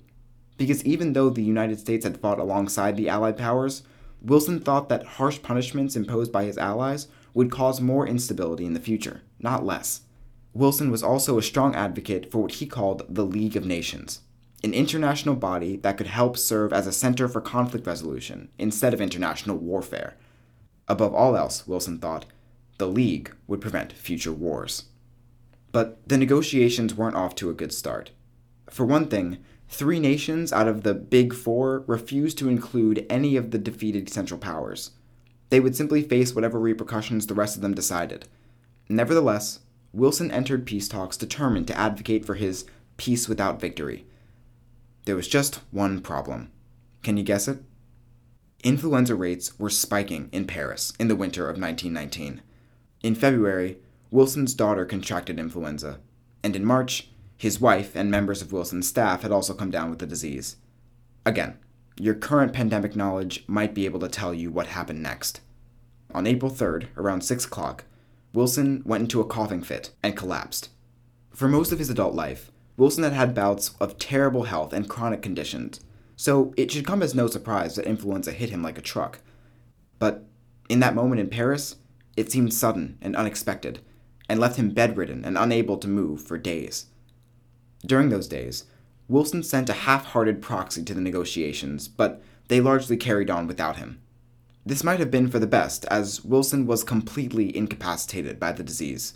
Because 0.57 0.83
even 0.85 1.13
though 1.13 1.29
the 1.29 1.43
United 1.43 1.79
States 1.79 2.05
had 2.05 2.19
fought 2.19 2.39
alongside 2.39 2.95
the 2.95 3.09
Allied 3.09 3.37
powers, 3.37 3.83
Wilson 4.21 4.59
thought 4.59 4.87
that 4.89 5.05
harsh 5.05 5.41
punishments 5.41 5.95
imposed 5.95 6.31
by 6.31 6.45
his 6.45 6.57
allies 6.57 7.07
would 7.33 7.51
cause 7.51 7.81
more 7.81 8.07
instability 8.07 8.65
in 8.65 8.73
the 8.73 8.79
future, 8.79 9.21
not 9.39 9.65
less. 9.65 10.01
Wilson 10.53 10.91
was 10.91 11.03
also 11.03 11.37
a 11.37 11.43
strong 11.43 11.75
advocate 11.75 12.31
for 12.31 12.43
what 12.43 12.53
he 12.53 12.65
called 12.65 13.03
the 13.09 13.25
League 13.25 13.57
of 13.57 13.65
Nations, 13.65 14.21
an 14.63 14.73
international 14.73 15.35
body 15.35 15.75
that 15.77 15.97
could 15.97 16.07
help 16.07 16.37
serve 16.37 16.71
as 16.71 16.87
a 16.87 16.93
center 16.93 17.27
for 17.27 17.41
conflict 17.41 17.85
resolution 17.85 18.49
instead 18.57 18.93
of 18.93 19.01
international 19.01 19.57
warfare. 19.57 20.15
Above 20.87 21.13
all 21.13 21.35
else, 21.35 21.67
Wilson 21.67 21.97
thought, 21.97 22.25
the 22.77 22.87
League 22.87 23.33
would 23.47 23.61
prevent 23.61 23.93
future 23.93 24.31
wars. 24.31 24.85
But 25.71 26.07
the 26.07 26.17
negotiations 26.17 26.93
weren't 26.93 27.15
off 27.15 27.35
to 27.35 27.49
a 27.49 27.53
good 27.53 27.73
start. 27.73 28.11
For 28.69 28.85
one 28.85 29.07
thing, 29.07 29.39
three 29.69 29.99
nations 29.99 30.51
out 30.51 30.67
of 30.67 30.83
the 30.83 30.93
Big 30.93 31.33
Four 31.33 31.83
refused 31.87 32.37
to 32.39 32.49
include 32.49 33.05
any 33.09 33.35
of 33.35 33.51
the 33.51 33.57
defeated 33.57 34.09
Central 34.09 34.39
Powers. 34.39 34.91
They 35.49 35.59
would 35.59 35.75
simply 35.75 36.03
face 36.03 36.33
whatever 36.33 36.59
repercussions 36.59 37.27
the 37.27 37.33
rest 37.33 37.55
of 37.55 37.61
them 37.61 37.73
decided. 37.73 38.27
Nevertheless, 38.89 39.59
Wilson 39.93 40.31
entered 40.31 40.65
peace 40.65 40.87
talks 40.87 41.17
determined 41.17 41.67
to 41.67 41.77
advocate 41.77 42.25
for 42.25 42.35
his 42.35 42.65
peace 42.97 43.29
without 43.29 43.61
victory. 43.61 44.05
There 45.05 45.15
was 45.15 45.27
just 45.27 45.61
one 45.71 46.01
problem. 46.01 46.51
Can 47.03 47.17
you 47.17 47.23
guess 47.23 47.47
it? 47.47 47.59
Influenza 48.63 49.13
rates 49.13 49.59
were 49.59 49.69
spiking 49.69 50.29
in 50.31 50.47
Paris 50.47 50.93
in 50.97 51.09
the 51.09 51.15
winter 51.15 51.43
of 51.43 51.59
1919. 51.59 52.41
In 53.01 53.15
February, 53.15 53.77
Wilson's 54.09 54.53
daughter 54.53 54.85
contracted 54.85 55.37
influenza, 55.37 55.99
and 56.43 56.55
in 56.55 56.63
March, 56.63 57.09
his 57.35 57.59
wife 57.59 57.95
and 57.95 58.09
members 58.09 58.41
of 58.41 58.53
Wilson's 58.53 58.87
staff 58.87 59.21
had 59.21 59.31
also 59.31 59.53
come 59.53 59.69
down 59.69 59.89
with 59.89 59.99
the 59.99 60.07
disease. 60.07 60.55
Again, 61.25 61.57
your 61.99 62.13
current 62.13 62.53
pandemic 62.53 62.95
knowledge 62.95 63.43
might 63.47 63.73
be 63.73 63.85
able 63.85 63.99
to 63.99 64.07
tell 64.07 64.33
you 64.33 64.49
what 64.49 64.67
happened 64.67 65.03
next. 65.03 65.41
On 66.13 66.25
April 66.25 66.51
3rd, 66.51 66.87
around 66.95 67.21
6 67.21 67.45
o'clock, 67.45 67.83
Wilson 68.33 68.81
went 68.85 69.01
into 69.01 69.19
a 69.19 69.25
coughing 69.25 69.61
fit 69.61 69.91
and 70.01 70.15
collapsed. 70.15 70.69
For 71.31 71.47
most 71.47 71.71
of 71.71 71.79
his 71.79 71.89
adult 71.89 72.15
life, 72.15 72.51
Wilson 72.77 73.03
had 73.03 73.13
had 73.13 73.35
bouts 73.35 73.75
of 73.79 73.97
terrible 73.97 74.43
health 74.43 74.73
and 74.73 74.89
chronic 74.89 75.21
conditions 75.21 75.81
so 76.15 76.53
it 76.57 76.71
should 76.71 76.85
come 76.85 77.01
as 77.01 77.15
no 77.15 77.27
surprise 77.27 77.75
that 77.75 77.85
influenza 77.85 78.31
hit 78.31 78.49
him 78.49 78.63
like 78.63 78.77
a 78.77 78.81
truck. 78.81 79.19
But 79.99 80.25
in 80.69 80.79
that 80.79 80.95
moment 80.95 81.21
in 81.21 81.29
Paris, 81.29 81.77
it 82.15 82.31
seemed 82.31 82.53
sudden 82.53 82.97
and 83.01 83.15
unexpected, 83.15 83.79
and 84.29 84.39
left 84.39 84.57
him 84.57 84.71
bedridden 84.71 85.25
and 85.25 85.37
unable 85.37 85.77
to 85.77 85.87
move 85.87 86.21
for 86.21 86.37
days. 86.37 86.87
During 87.85 88.09
those 88.09 88.27
days, 88.27 88.65
Wilson 89.07 89.43
sent 89.43 89.69
a 89.69 89.73
half 89.73 90.05
hearted 90.05 90.41
proxy 90.41 90.83
to 90.83 90.93
the 90.93 91.01
negotiations, 91.01 91.87
but 91.87 92.21
they 92.47 92.61
largely 92.61 92.97
carried 92.97 93.29
on 93.29 93.47
without 93.47 93.77
him. 93.77 94.01
This 94.65 94.83
might 94.83 94.99
have 94.99 95.11
been 95.11 95.29
for 95.29 95.39
the 95.39 95.47
best, 95.47 95.85
as 95.85 96.23
Wilson 96.23 96.65
was 96.65 96.85
completely 96.85 97.55
incapacitated 97.55 98.39
by 98.39 98.53
the 98.53 98.63
disease. 98.63 99.13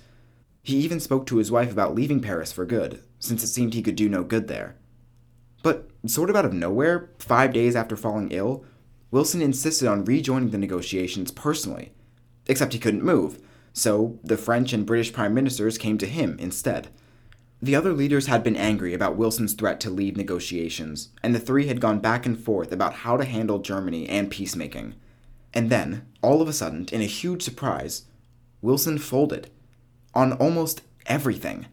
He 0.62 0.78
even 0.78 1.00
spoke 1.00 1.26
to 1.28 1.38
his 1.38 1.52
wife 1.52 1.72
about 1.72 1.96
leaving 1.96 2.20
Paris 2.20 2.52
for 2.52 2.66
good, 2.66 3.02
since 3.20 3.44
it 3.44 3.48
seemed 3.48 3.74
he 3.74 3.82
could 3.82 3.96
do 3.96 4.10
no 4.10 4.24
good 4.24 4.50
there. 4.50 4.76
But, 5.64 5.90
sort 6.08 6.30
of 6.30 6.36
out 6.36 6.46
of 6.46 6.54
nowhere, 6.54 7.10
five 7.20 7.54
days 7.54 7.76
after 7.76 7.96
falling 7.96 8.32
ill, 8.32 8.64
Wilson 9.12 9.42
insisted 9.42 9.88
on 9.88 10.06
rejoining 10.06 10.50
the 10.50 10.58
negotiations 10.58 11.32
personally. 11.32 11.92
Except 12.48 12.74
he 12.74 12.80
couldn't 12.80 13.04
move, 13.04 13.40
so 13.74 14.20
the 14.24 14.38
French 14.38 14.74
and 14.74 14.86
British 14.86 15.14
prime 15.14 15.34
ministers 15.34 15.78
came 15.78 15.98
to 15.98 16.08
him 16.08 16.38
instead. 16.40 16.90
The 17.62 17.76
other 17.76 17.94
leaders 17.94 18.28
had 18.28 18.44
been 18.44 18.56
angry 18.56 18.94
about 18.94 19.16
Wilson's 19.16 19.54
threat 19.54 19.80
to 19.82 19.90
leave 19.90 20.16
negotiations, 20.16 21.10
and 21.24 21.34
the 21.34 21.40
three 21.40 21.68
had 21.68 21.82
gone 21.82 22.00
back 22.00 22.26
and 22.26 22.38
forth 22.38 22.72
about 22.72 22.94
how 22.94 23.18
to 23.18 23.26
handle 23.26 23.60
Germany 23.60 24.08
and 24.08 24.30
peacemaking. 24.30 24.94
And 25.54 25.70
then, 25.70 26.06
all 26.22 26.42
of 26.42 26.48
a 26.48 26.54
sudden, 26.54 26.88
in 26.92 27.02
a 27.02 27.06
huge 27.06 27.42
surprise, 27.42 28.04
Wilson 28.62 28.98
folded. 29.00 29.50
On 30.14 30.34
almost 30.34 30.82
everything. 31.08 31.68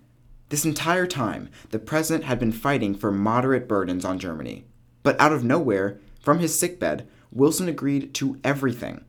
This 0.49 0.65
entire 0.65 1.07
time, 1.07 1.49
the 1.71 1.79
president 1.79 2.25
had 2.25 2.39
been 2.39 2.53
fighting 2.53 2.95
for 2.95 3.11
moderate 3.11 3.67
burdens 3.67 4.05
on 4.05 4.19
Germany. 4.19 4.65
But 5.03 5.21
out 5.21 5.33
of 5.33 5.45
nowhere, 5.45 5.99
from 6.21 6.39
his 6.39 6.59
sickbed, 6.59 7.09
Wilson 7.31 7.69
agreed 7.69 8.15
to 8.15 8.39
everything 8.45 9.05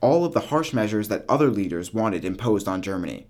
all 0.00 0.24
of 0.24 0.32
the 0.32 0.40
harsh 0.40 0.72
measures 0.72 1.08
that 1.08 1.24
other 1.28 1.50
leaders 1.50 1.92
wanted 1.92 2.24
imposed 2.24 2.66
on 2.66 2.82
Germany. 2.82 3.26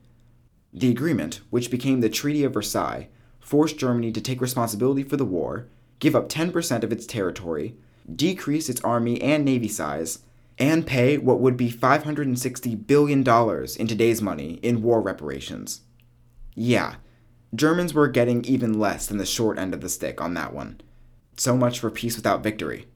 The 0.73 0.91
agreement, 0.91 1.41
which 1.51 1.71
became 1.71 2.01
the 2.01 2.09
Treaty 2.09 2.45
of 2.45 2.55
Versailles, 2.55 3.09
forced 3.41 3.79
Germany 3.79 4.13
to 4.13 4.21
take 4.21 4.41
responsibility 4.41 5.03
for 5.03 5.17
the 5.17 5.25
war, 5.25 5.67
give 5.99 6.15
up 6.15 6.29
10% 6.29 6.85
of 6.85 6.93
its 6.93 7.07
territory, 7.07 7.75
decrease 8.15 8.69
its 8.69 8.81
army 8.83 9.21
and 9.21 9.45
navy 9.45 9.69
size, 9.69 10.21
and 10.59 10.87
pay 10.87 11.19
what 11.19 11.41
would 11.41 11.57
be 11.57 11.73
$560 11.73 12.87
billion 12.87 13.21
in 13.21 13.87
today's 13.87 14.23
money 14.23 14.61
in 14.63 14.83
war 14.83 15.01
reparations. 15.01 15.81
Yeah, 16.55 16.97
Germans 17.53 17.93
were 17.93 18.07
getting 18.07 18.45
even 18.45 18.79
less 18.79 19.07
than 19.07 19.19
the 19.19 19.27
short 19.27 19.59
end 19.59 19.75
of 19.75 19.81
the 19.81 19.89
stick 19.89 20.21
on 20.21 20.35
that 20.35 20.53
one. 20.53 20.81
So 21.37 21.57
much 21.57 21.81
for 21.81 21.91
peace 21.91 22.15
without 22.15 22.45
victory. 22.45 22.87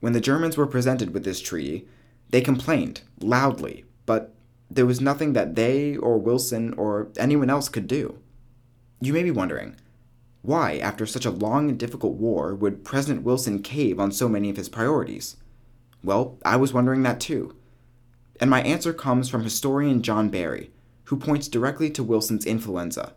When 0.00 0.14
the 0.14 0.20
Germans 0.20 0.56
were 0.56 0.66
presented 0.66 1.12
with 1.12 1.24
this 1.24 1.42
treaty, 1.42 1.86
they 2.30 2.40
complained 2.40 3.02
loudly, 3.20 3.84
but 4.06 4.34
there 4.70 4.86
was 4.86 5.00
nothing 5.00 5.34
that 5.34 5.56
they 5.56 5.94
or 5.96 6.16
Wilson 6.16 6.72
or 6.74 7.08
anyone 7.18 7.50
else 7.50 7.68
could 7.68 7.86
do. 7.86 8.18
You 8.98 9.12
may 9.12 9.22
be 9.22 9.30
wondering, 9.30 9.76
why, 10.40 10.78
after 10.78 11.04
such 11.04 11.26
a 11.26 11.30
long 11.30 11.68
and 11.68 11.78
difficult 11.78 12.14
war, 12.14 12.54
would 12.54 12.82
President 12.82 13.24
Wilson 13.24 13.62
cave 13.62 14.00
on 14.00 14.10
so 14.10 14.26
many 14.26 14.48
of 14.48 14.56
his 14.56 14.70
priorities? 14.70 15.36
Well, 16.02 16.38
I 16.46 16.56
was 16.56 16.72
wondering 16.72 17.02
that 17.02 17.20
too. 17.20 17.54
And 18.40 18.48
my 18.48 18.62
answer 18.62 18.94
comes 18.94 19.28
from 19.28 19.44
historian 19.44 20.00
John 20.00 20.30
Barry, 20.30 20.70
who 21.04 21.18
points 21.18 21.46
directly 21.46 21.90
to 21.90 22.02
Wilson's 22.02 22.46
influenza 22.46 23.12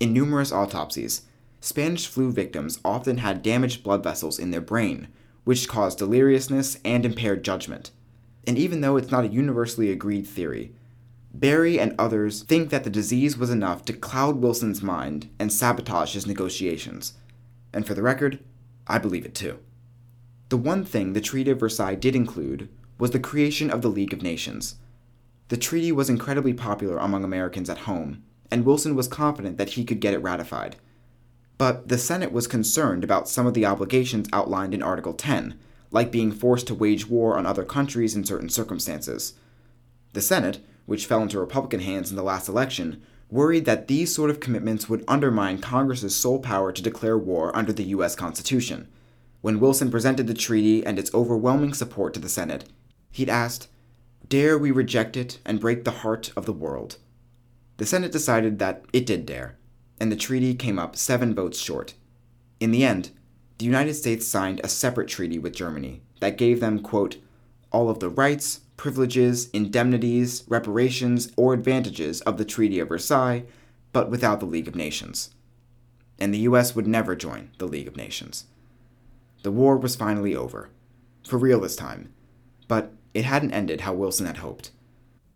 in 0.00 0.14
numerous 0.14 0.50
autopsies, 0.50 1.22
Spanish 1.60 2.06
flu 2.06 2.32
victims 2.32 2.80
often 2.84 3.18
had 3.18 3.42
damaged 3.42 3.84
blood 3.84 4.02
vessels 4.02 4.38
in 4.38 4.50
their 4.50 4.62
brain, 4.62 5.08
which 5.44 5.68
caused 5.68 5.98
deliriousness 5.98 6.78
and 6.84 7.04
impaired 7.04 7.44
judgment. 7.44 7.90
And 8.46 8.56
even 8.56 8.80
though 8.80 8.96
it's 8.96 9.10
not 9.10 9.24
a 9.24 9.28
universally 9.28 9.90
agreed 9.90 10.26
theory, 10.26 10.74
Barry 11.32 11.78
and 11.78 11.94
others 11.98 12.42
think 12.42 12.70
that 12.70 12.82
the 12.82 12.90
disease 12.90 13.36
was 13.36 13.50
enough 13.50 13.84
to 13.84 13.92
cloud 13.92 14.36
Wilson's 14.36 14.82
mind 14.82 15.30
and 15.38 15.52
sabotage 15.52 16.14
his 16.14 16.26
negotiations. 16.26 17.14
And 17.72 17.86
for 17.86 17.94
the 17.94 18.02
record, 18.02 18.40
I 18.86 18.98
believe 18.98 19.24
it 19.24 19.34
too. 19.34 19.60
The 20.48 20.56
one 20.56 20.84
thing 20.84 21.12
the 21.12 21.20
Treaty 21.20 21.52
of 21.52 21.60
Versailles 21.60 21.94
did 21.94 22.16
include 22.16 22.68
was 22.98 23.12
the 23.12 23.20
creation 23.20 23.70
of 23.70 23.82
the 23.82 23.88
League 23.88 24.12
of 24.12 24.22
Nations. 24.22 24.76
The 25.48 25.56
treaty 25.56 25.92
was 25.92 26.10
incredibly 26.10 26.52
popular 26.52 26.96
among 26.96 27.22
Americans 27.22 27.70
at 27.70 27.78
home, 27.78 28.24
and 28.50 28.64
Wilson 28.64 28.94
was 28.94 29.08
confident 29.08 29.58
that 29.58 29.70
he 29.70 29.84
could 29.84 30.00
get 30.00 30.14
it 30.14 30.22
ratified. 30.22 30.76
But 31.58 31.88
the 31.88 31.98
Senate 31.98 32.32
was 32.32 32.46
concerned 32.46 33.04
about 33.04 33.28
some 33.28 33.46
of 33.46 33.54
the 33.54 33.66
obligations 33.66 34.28
outlined 34.32 34.72
in 34.72 34.82
Article 34.82 35.12
10, 35.12 35.58
like 35.90 36.10
being 36.10 36.32
forced 36.32 36.66
to 36.68 36.74
wage 36.74 37.06
war 37.06 37.36
on 37.36 37.46
other 37.46 37.64
countries 37.64 38.16
in 38.16 38.24
certain 38.24 38.48
circumstances. 38.48 39.34
The 40.12 40.22
Senate, 40.22 40.60
which 40.86 41.06
fell 41.06 41.22
into 41.22 41.38
Republican 41.38 41.80
hands 41.80 42.10
in 42.10 42.16
the 42.16 42.22
last 42.22 42.48
election, 42.48 43.02
worried 43.28 43.64
that 43.64 43.88
these 43.88 44.14
sort 44.14 44.30
of 44.30 44.40
commitments 44.40 44.88
would 44.88 45.04
undermine 45.06 45.58
Congress's 45.58 46.16
sole 46.16 46.38
power 46.38 46.72
to 46.72 46.82
declare 46.82 47.18
war 47.18 47.54
under 47.54 47.72
the 47.72 47.84
U.S. 47.84 48.16
Constitution. 48.16 48.88
When 49.40 49.60
Wilson 49.60 49.90
presented 49.90 50.26
the 50.26 50.34
treaty 50.34 50.84
and 50.84 50.98
its 50.98 51.14
overwhelming 51.14 51.74
support 51.74 52.12
to 52.14 52.20
the 52.20 52.28
Senate, 52.28 52.64
he'd 53.10 53.28
asked, 53.28 53.68
Dare 54.28 54.58
we 54.58 54.70
reject 54.70 55.16
it 55.16 55.38
and 55.44 55.60
break 55.60 55.84
the 55.84 55.90
heart 55.90 56.32
of 56.36 56.46
the 56.46 56.52
world? 56.52 56.98
The 57.80 57.86
Senate 57.86 58.12
decided 58.12 58.58
that 58.58 58.84
it 58.92 59.06
did 59.06 59.24
dare, 59.24 59.56
and 59.98 60.12
the 60.12 60.16
treaty 60.16 60.54
came 60.54 60.78
up 60.78 60.96
seven 60.96 61.34
votes 61.34 61.58
short. 61.58 61.94
In 62.60 62.72
the 62.72 62.84
end, 62.84 63.08
the 63.56 63.64
United 63.64 63.94
States 63.94 64.26
signed 64.26 64.60
a 64.62 64.68
separate 64.68 65.08
treaty 65.08 65.38
with 65.38 65.54
Germany 65.54 66.02
that 66.20 66.36
gave 66.36 66.60
them, 66.60 66.80
quote, 66.80 67.16
all 67.72 67.88
of 67.88 67.98
the 67.98 68.10
rights, 68.10 68.60
privileges, 68.76 69.48
indemnities, 69.54 70.44
reparations, 70.46 71.32
or 71.38 71.54
advantages 71.54 72.20
of 72.20 72.36
the 72.36 72.44
Treaty 72.44 72.80
of 72.80 72.88
Versailles, 72.88 73.44
but 73.94 74.10
without 74.10 74.40
the 74.40 74.46
League 74.46 74.68
of 74.68 74.74
Nations. 74.74 75.30
And 76.18 76.34
the 76.34 76.40
US 76.50 76.76
would 76.76 76.86
never 76.86 77.16
join 77.16 77.50
the 77.56 77.66
League 77.66 77.88
of 77.88 77.96
Nations. 77.96 78.44
The 79.42 79.50
war 79.50 79.78
was 79.78 79.96
finally 79.96 80.36
over. 80.36 80.68
For 81.26 81.38
real 81.38 81.60
this 81.60 81.76
time. 81.76 82.12
But 82.68 82.92
it 83.14 83.24
hadn't 83.24 83.54
ended 83.54 83.80
how 83.80 83.94
Wilson 83.94 84.26
had 84.26 84.36
hoped. 84.36 84.70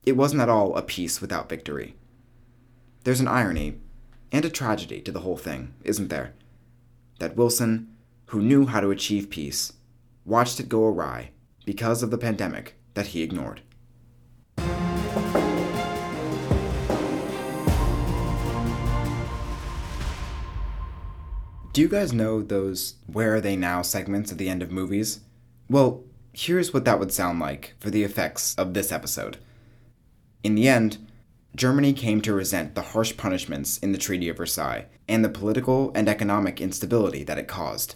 It 0.02 0.18
wasn't 0.18 0.42
at 0.42 0.50
all 0.50 0.76
a 0.76 0.82
peace 0.82 1.22
without 1.22 1.48
victory. 1.48 1.96
There's 3.04 3.20
an 3.20 3.28
irony 3.28 3.76
and 4.32 4.46
a 4.46 4.50
tragedy 4.50 5.02
to 5.02 5.12
the 5.12 5.20
whole 5.20 5.36
thing, 5.36 5.74
isn't 5.84 6.08
there? 6.08 6.32
That 7.18 7.36
Wilson, 7.36 7.94
who 8.28 8.40
knew 8.40 8.64
how 8.64 8.80
to 8.80 8.90
achieve 8.90 9.28
peace, 9.28 9.74
watched 10.24 10.58
it 10.58 10.70
go 10.70 10.86
awry 10.86 11.30
because 11.66 12.02
of 12.02 12.10
the 12.10 12.16
pandemic 12.16 12.76
that 12.94 13.08
he 13.08 13.22
ignored. 13.22 13.60
Do 21.74 21.80
you 21.82 21.88
guys 21.88 22.14
know 22.14 22.40
those 22.40 22.94
Where 23.06 23.34
Are 23.34 23.40
They 23.42 23.54
Now 23.54 23.82
segments 23.82 24.32
at 24.32 24.38
the 24.38 24.48
end 24.48 24.62
of 24.62 24.72
movies? 24.72 25.20
Well, 25.68 26.04
here's 26.32 26.72
what 26.72 26.86
that 26.86 26.98
would 26.98 27.12
sound 27.12 27.38
like 27.38 27.74
for 27.80 27.90
the 27.90 28.02
effects 28.02 28.54
of 28.54 28.72
this 28.72 28.90
episode. 28.90 29.36
In 30.42 30.54
the 30.54 30.68
end, 30.68 31.03
Germany 31.56 31.92
came 31.92 32.20
to 32.22 32.34
resent 32.34 32.74
the 32.74 32.82
harsh 32.82 33.16
punishments 33.16 33.78
in 33.78 33.92
the 33.92 33.98
Treaty 33.98 34.28
of 34.28 34.36
Versailles 34.36 34.86
and 35.08 35.24
the 35.24 35.28
political 35.28 35.92
and 35.94 36.08
economic 36.08 36.60
instability 36.60 37.22
that 37.22 37.38
it 37.38 37.46
caused. 37.46 37.94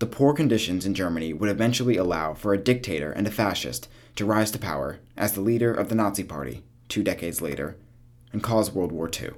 The 0.00 0.06
poor 0.06 0.32
conditions 0.32 0.84
in 0.84 0.94
Germany 0.94 1.32
would 1.32 1.50
eventually 1.50 1.96
allow 1.96 2.34
for 2.34 2.52
a 2.52 2.58
dictator 2.58 3.12
and 3.12 3.26
a 3.26 3.30
fascist 3.30 3.88
to 4.16 4.24
rise 4.24 4.50
to 4.52 4.58
power 4.58 4.98
as 5.16 5.32
the 5.32 5.40
leader 5.40 5.72
of 5.72 5.88
the 5.88 5.94
Nazi 5.94 6.24
Party 6.24 6.64
two 6.88 7.02
decades 7.04 7.40
later 7.40 7.76
and 8.32 8.42
cause 8.42 8.72
World 8.72 8.92
War 8.92 9.08
II. 9.08 9.30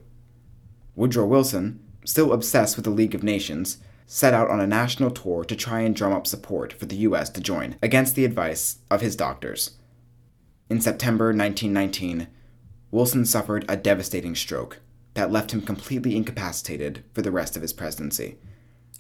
Woodrow 0.95 1.27
Wilson, 1.27 1.81
still 2.05 2.33
obsessed 2.33 2.77
with 2.77 2.85
the 2.85 2.91
League 2.91 3.15
of 3.15 3.23
Nations, 3.23 3.79
set 4.07 4.35
out 4.35 4.49
on 4.49 4.61
a 4.61 4.67
national 4.67 5.11
tour 5.11 5.45
to 5.45 5.55
try 5.55 5.81
and 5.81 5.95
drum 5.95 6.13
up 6.13 6.27
support 6.27 6.73
for 6.73 6.87
the 6.87 6.97
US 6.97 7.31
to 7.31 7.41
join, 7.41 7.77
against 7.83 8.15
the 8.15 8.25
advice 8.25 8.79
of 8.91 9.01
his 9.01 9.15
doctors. 9.15 9.73
In 10.69 10.81
September 10.81 11.27
1919, 11.27 12.27
Wilson 12.91 13.25
suffered 13.25 13.65
a 13.69 13.77
devastating 13.77 14.35
stroke 14.35 14.81
that 15.15 15.31
left 15.31 15.53
him 15.53 15.63
completely 15.63 16.17
incapacitated 16.17 17.05
for 17.13 17.23
the 17.23 17.31
rest 17.31 17.57
of 17.57 17.63
his 17.63 17.73
presidency. 17.73 18.37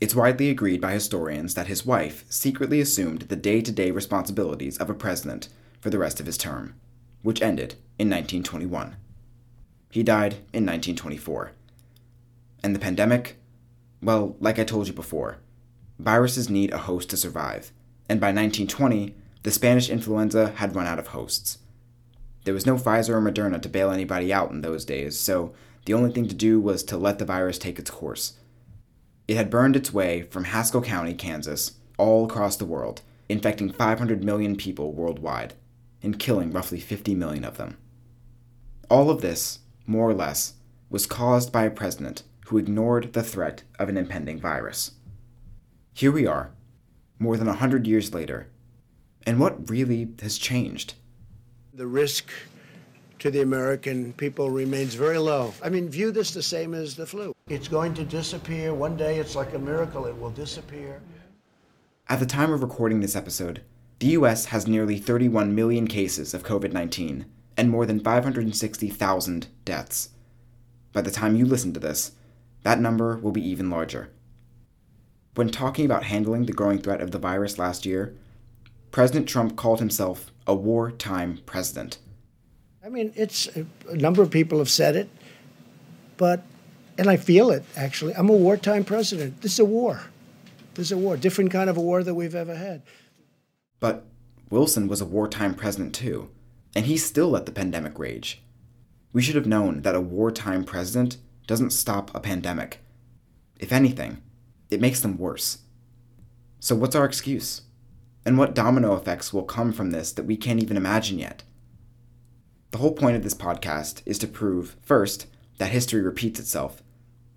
It's 0.00 0.14
widely 0.14 0.48
agreed 0.48 0.80
by 0.80 0.92
historians 0.92 1.54
that 1.54 1.66
his 1.66 1.84
wife 1.84 2.24
secretly 2.28 2.80
assumed 2.80 3.22
the 3.22 3.36
day 3.36 3.60
to 3.60 3.72
day 3.72 3.90
responsibilities 3.90 4.78
of 4.78 4.88
a 4.88 4.94
president 4.94 5.48
for 5.80 5.90
the 5.90 5.98
rest 5.98 6.20
of 6.20 6.26
his 6.26 6.38
term, 6.38 6.74
which 7.22 7.42
ended 7.42 7.74
in 7.98 8.08
1921. 8.08 8.96
He 9.90 10.02
died 10.02 10.34
in 10.52 10.64
1924. 10.64 11.52
And 12.62 12.74
the 12.74 12.80
pandemic? 12.80 13.36
Well, 14.02 14.36
like 14.40 14.58
I 14.58 14.64
told 14.64 14.86
you 14.86 14.92
before, 14.94 15.38
viruses 15.98 16.48
need 16.48 16.72
a 16.72 16.78
host 16.78 17.10
to 17.10 17.16
survive, 17.16 17.72
and 18.08 18.20
by 18.20 18.28
1920, 18.28 19.14
the 19.42 19.50
Spanish 19.50 19.90
influenza 19.90 20.52
had 20.56 20.74
run 20.74 20.86
out 20.86 20.98
of 20.98 21.08
hosts. 21.08 21.58
There 22.44 22.54
was 22.54 22.66
no 22.66 22.76
Pfizer 22.76 23.10
or 23.10 23.20
Moderna 23.20 23.60
to 23.62 23.68
bail 23.68 23.90
anybody 23.90 24.32
out 24.32 24.50
in 24.50 24.60
those 24.60 24.84
days, 24.84 25.18
so 25.18 25.52
the 25.84 25.94
only 25.94 26.12
thing 26.12 26.28
to 26.28 26.34
do 26.34 26.60
was 26.60 26.82
to 26.84 26.96
let 26.96 27.18
the 27.18 27.24
virus 27.24 27.58
take 27.58 27.78
its 27.78 27.90
course 27.90 28.34
it 29.30 29.36
had 29.36 29.48
burned 29.48 29.76
its 29.76 29.92
way 29.92 30.22
from 30.22 30.42
Haskell 30.42 30.82
County, 30.82 31.14
Kansas, 31.14 31.74
all 31.98 32.24
across 32.24 32.56
the 32.56 32.64
world, 32.64 33.02
infecting 33.28 33.70
500 33.70 34.24
million 34.24 34.56
people 34.56 34.92
worldwide, 34.92 35.54
and 36.02 36.18
killing 36.18 36.50
roughly 36.50 36.80
50 36.80 37.14
million 37.14 37.44
of 37.44 37.56
them. 37.56 37.76
All 38.90 39.08
of 39.08 39.20
this, 39.20 39.60
more 39.86 40.10
or 40.10 40.14
less, 40.14 40.54
was 40.88 41.06
caused 41.06 41.52
by 41.52 41.62
a 41.62 41.70
president 41.70 42.24
who 42.46 42.58
ignored 42.58 43.12
the 43.12 43.22
threat 43.22 43.62
of 43.78 43.88
an 43.88 43.96
impending 43.96 44.40
virus. 44.40 44.94
Here 45.92 46.10
we 46.10 46.26
are, 46.26 46.50
more 47.20 47.36
than 47.36 47.46
a 47.46 47.54
hundred 47.54 47.86
years 47.86 48.12
later, 48.12 48.48
and 49.24 49.38
what 49.38 49.70
really 49.70 50.08
has 50.22 50.38
changed? 50.38 50.94
The 51.80 51.86
risk 51.86 52.28
to 53.20 53.30
the 53.30 53.40
American 53.40 54.12
people 54.12 54.50
remains 54.50 54.92
very 54.92 55.16
low. 55.16 55.54
I 55.64 55.70
mean, 55.70 55.88
view 55.88 56.12
this 56.12 56.30
the 56.30 56.42
same 56.42 56.74
as 56.74 56.94
the 56.94 57.06
flu. 57.06 57.34
It's 57.48 57.68
going 57.68 57.94
to 57.94 58.04
disappear. 58.04 58.74
One 58.74 58.98
day 58.98 59.16
it's 59.18 59.34
like 59.34 59.54
a 59.54 59.58
miracle, 59.58 60.04
it 60.04 60.14
will 60.20 60.28
disappear. 60.28 61.00
At 62.06 62.20
the 62.20 62.26
time 62.26 62.52
of 62.52 62.60
recording 62.60 63.00
this 63.00 63.16
episode, 63.16 63.62
the 63.98 64.08
US 64.08 64.44
has 64.52 64.66
nearly 64.66 64.98
31 64.98 65.54
million 65.54 65.86
cases 65.86 66.34
of 66.34 66.42
COVID 66.42 66.74
19 66.74 67.24
and 67.56 67.70
more 67.70 67.86
than 67.86 67.98
560,000 67.98 69.46
deaths. 69.64 70.10
By 70.92 71.00
the 71.00 71.10
time 71.10 71.34
you 71.34 71.46
listen 71.46 71.72
to 71.72 71.80
this, 71.80 72.12
that 72.62 72.78
number 72.78 73.16
will 73.16 73.32
be 73.32 73.48
even 73.48 73.70
larger. 73.70 74.10
When 75.34 75.48
talking 75.48 75.86
about 75.86 76.04
handling 76.04 76.44
the 76.44 76.52
growing 76.52 76.82
threat 76.82 77.00
of 77.00 77.12
the 77.12 77.18
virus 77.18 77.58
last 77.58 77.86
year, 77.86 78.14
President 78.90 79.26
Trump 79.26 79.56
called 79.56 79.78
himself 79.78 80.30
a 80.50 80.54
wartime 80.54 81.38
president. 81.46 81.98
I 82.84 82.88
mean, 82.88 83.12
it's 83.14 83.46
a 83.46 83.94
number 83.94 84.20
of 84.20 84.32
people 84.32 84.58
have 84.58 84.68
said 84.68 84.96
it, 84.96 85.08
but, 86.16 86.42
and 86.98 87.08
I 87.08 87.16
feel 87.16 87.50
it 87.50 87.62
actually. 87.76 88.14
I'm 88.14 88.28
a 88.28 88.32
wartime 88.32 88.82
president. 88.82 89.42
This 89.42 89.52
is 89.52 89.58
a 89.60 89.64
war. 89.64 90.02
This 90.74 90.88
is 90.88 90.92
a 90.92 90.98
war, 90.98 91.16
different 91.16 91.52
kind 91.52 91.70
of 91.70 91.76
a 91.76 91.80
war 91.80 92.02
that 92.02 92.14
we've 92.14 92.34
ever 92.34 92.56
had. 92.56 92.82
But 93.78 94.06
Wilson 94.50 94.88
was 94.88 95.00
a 95.00 95.06
wartime 95.06 95.54
president 95.54 95.94
too, 95.94 96.30
and 96.74 96.86
he 96.86 96.96
still 96.96 97.30
let 97.30 97.46
the 97.46 97.52
pandemic 97.52 97.96
rage. 97.96 98.42
We 99.12 99.22
should 99.22 99.36
have 99.36 99.46
known 99.46 99.82
that 99.82 99.94
a 99.94 100.00
wartime 100.00 100.64
president 100.64 101.18
doesn't 101.46 101.70
stop 101.70 102.12
a 102.12 102.18
pandemic. 102.18 102.80
If 103.60 103.72
anything, 103.72 104.20
it 104.68 104.80
makes 104.80 105.00
them 105.00 105.16
worse. 105.16 105.58
So, 106.58 106.74
what's 106.74 106.96
our 106.96 107.04
excuse? 107.04 107.62
And 108.24 108.36
what 108.36 108.54
domino 108.54 108.94
effects 108.94 109.32
will 109.32 109.42
come 109.42 109.72
from 109.72 109.90
this 109.90 110.12
that 110.12 110.26
we 110.26 110.36
can't 110.36 110.62
even 110.62 110.76
imagine 110.76 111.18
yet? 111.18 111.42
The 112.70 112.78
whole 112.78 112.92
point 112.92 113.16
of 113.16 113.22
this 113.22 113.34
podcast 113.34 114.02
is 114.06 114.18
to 114.18 114.28
prove, 114.28 114.76
first, 114.82 115.26
that 115.58 115.70
history 115.70 116.00
repeats 116.00 116.38
itself, 116.38 116.82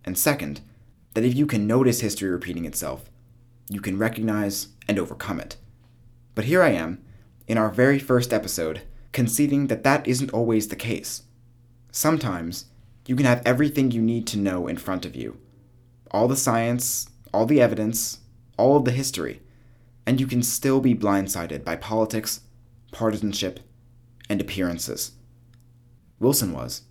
and 0.06 0.18
second, 0.18 0.62
that 1.14 1.24
if 1.24 1.36
you 1.36 1.46
can 1.46 1.68
notice 1.68 2.02
history 2.02 2.30
repeating 2.30 2.66
itself, 2.66 3.10
you 3.70 3.82
can 3.82 3.98
recognize 3.98 4.70
and 4.88 5.00
overcome 5.00 5.40
it. 5.40 5.58
But 6.36 6.46
here 6.46 6.62
I 6.62 6.70
am, 6.70 7.04
in 7.48 7.58
our 7.58 7.70
very 7.70 8.00
first 8.00 8.34
episode, 8.34 8.82
conceding 9.12 9.68
that 9.68 9.84
that 9.84 10.08
isn't 10.08 10.32
always 10.32 10.68
the 10.68 10.76
case. 10.76 11.24
Sometimes, 11.92 12.66
you 13.06 13.16
can 13.16 13.26
have 13.26 13.42
everything 13.46 13.92
you 13.92 14.02
need 14.02 14.26
to 14.28 14.40
know 14.40 14.68
in 14.68 14.78
front 14.78 15.06
of 15.06 15.16
you 15.16 15.38
all 16.12 16.28
the 16.28 16.36
science, 16.36 17.10
all 17.34 17.48
the 17.48 17.60
evidence, 17.60 18.20
all 18.56 18.78
of 18.78 18.86
the 18.86 18.92
history, 18.92 19.42
and 20.06 20.20
you 20.20 20.28
can 20.28 20.44
still 20.44 20.80
be 20.80 20.96
blindsided 20.96 21.64
by 21.64 21.76
politics, 21.76 22.42
partisanship, 22.92 23.60
and 24.30 24.42
appearances. 24.42 25.14
Wilson 26.20 26.54
was. 26.54 26.84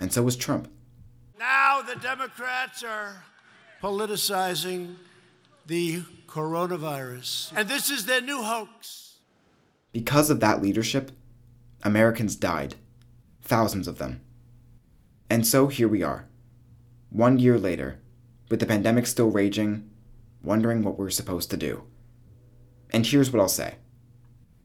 And 0.00 0.12
so 0.12 0.22
was 0.22 0.36
Trump. 0.36 0.68
Now 1.38 1.82
the 1.82 1.96
Democrats 1.96 2.82
are 2.82 3.24
politicizing 3.82 4.96
the 5.66 6.02
coronavirus. 6.26 7.52
And 7.56 7.68
this 7.68 7.90
is 7.90 8.06
their 8.06 8.20
new 8.20 8.42
hoax. 8.42 9.16
Because 9.92 10.30
of 10.30 10.40
that 10.40 10.60
leadership, 10.60 11.12
Americans 11.82 12.36
died. 12.36 12.74
Thousands 13.42 13.86
of 13.86 13.98
them. 13.98 14.20
And 15.30 15.46
so 15.46 15.68
here 15.68 15.88
we 15.88 16.02
are, 16.02 16.26
one 17.10 17.38
year 17.38 17.58
later, 17.58 18.00
with 18.50 18.60
the 18.60 18.66
pandemic 18.66 19.06
still 19.06 19.30
raging, 19.30 19.90
wondering 20.42 20.82
what 20.82 20.98
we're 20.98 21.10
supposed 21.10 21.50
to 21.50 21.56
do. 21.56 21.84
And 22.94 23.04
here's 23.04 23.32
what 23.32 23.40
I'll 23.40 23.48
say 23.48 23.74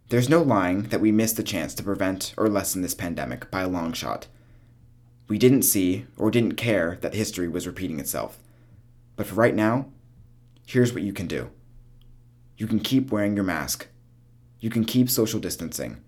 There's 0.09 0.29
no 0.29 0.43
lying 0.43 0.83
that 0.89 1.01
we 1.01 1.11
missed 1.11 1.35
the 1.35 1.41
chance 1.41 1.73
to 1.73 1.83
prevent 1.83 2.35
or 2.37 2.47
lessen 2.47 2.83
this 2.83 2.93
pandemic 2.93 3.49
by 3.49 3.61
a 3.61 3.67
long 3.67 3.91
shot. 3.91 4.27
We 5.27 5.39
didn't 5.39 5.63
see 5.63 6.05
or 6.15 6.29
didn't 6.29 6.53
care 6.53 6.99
that 7.01 7.15
history 7.15 7.47
was 7.47 7.65
repeating 7.65 7.99
itself. 7.99 8.37
But 9.15 9.25
for 9.25 9.33
right 9.33 9.55
now, 9.55 9.87
here's 10.67 10.93
what 10.93 11.01
you 11.01 11.11
can 11.11 11.25
do 11.25 11.49
you 12.55 12.67
can 12.67 12.79
keep 12.79 13.11
wearing 13.11 13.33
your 13.33 13.43
mask, 13.43 13.87
you 14.59 14.69
can 14.69 14.85
keep 14.85 15.09
social 15.09 15.39
distancing, 15.39 15.99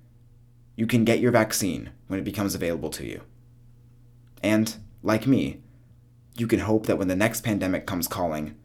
you 0.76 0.86
can 0.86 1.04
get 1.04 1.22
your 1.22 1.32
vaccine 1.32 1.90
when 2.06 2.20
it 2.20 2.24
becomes 2.24 2.54
available 2.54 2.92
to 2.92 3.08
you. 3.08 3.22
And, 4.44 4.76
like 5.02 5.26
me, 5.26 5.62
you 6.38 6.46
can 6.46 6.60
hope 6.60 6.86
that 6.86 7.00
when 7.00 7.08
the 7.08 7.16
next 7.16 7.42
pandemic 7.42 7.88
comes 7.88 8.08
calling, 8.08 8.56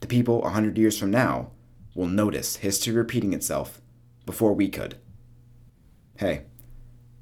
the 0.00 0.06
people 0.06 0.38
a 0.38 0.44
100 0.44 0.78
years 0.78 0.98
from 0.98 1.10
now 1.10 1.50
will 1.94 2.06
notice 2.06 2.56
history 2.56 2.92
repeating 2.94 3.32
itself 3.32 3.80
before 4.24 4.52
we 4.52 4.68
could. 4.68 4.96
Hey, 6.16 6.44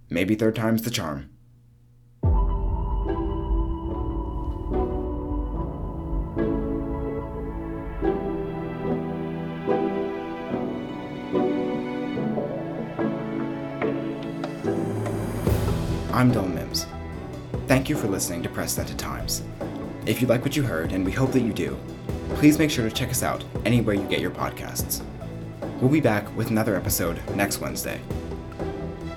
maybe 0.09 0.35
third 0.35 0.57
time's 0.57 0.83
the 0.83 0.91
charm. 0.91 1.31
I'm 16.13 16.31
Dylan 16.33 16.53
Mims. 16.53 16.87
Thank 17.67 17.89
you 17.89 17.97
for 17.97 18.07
listening 18.07 18.43
to 18.43 18.51
Precedented 18.51 18.99
Times. 18.99 19.43
If 20.05 20.21
you 20.21 20.27
like 20.27 20.43
what 20.43 20.55
you 20.55 20.63
heard, 20.63 20.93
and 20.93 21.03
we 21.03 21.13
hope 21.13 21.33
that 21.33 21.41
you 21.41 21.55
do, 21.55 21.79
please 22.37 22.59
make 22.59 22.71
sure 22.71 22.89
to 22.89 22.95
check 22.95 23.11
us 23.11 23.23
out 23.23 23.45
anywhere 23.65 23.95
you 23.95 24.05
get 24.05 24.21
your 24.21 24.31
podcasts. 24.31 25.03
We'll 25.81 25.91
be 25.91 26.01
back 26.01 26.35
with 26.37 26.51
another 26.51 26.77
episode 26.77 27.21
next 27.35 27.61
Wednesday. 27.61 28.01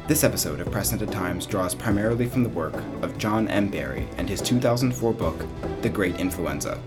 This 0.08 0.23
episode 0.23 0.60
of 0.60 0.71
Precedented 0.71 1.13
Times 1.13 1.45
draws 1.45 1.73
primarily 1.73 2.28
from 2.28 2.43
the 2.43 2.49
work 2.49 2.76
of 3.02 3.17
John 3.17 3.47
M. 3.47 3.69
Barry 3.69 4.08
and 4.17 4.28
his 4.28 4.41
2004 4.41 5.13
book, 5.13 5.45
The 5.82 5.89
Great 5.89 6.19
Influenza. 6.19 6.80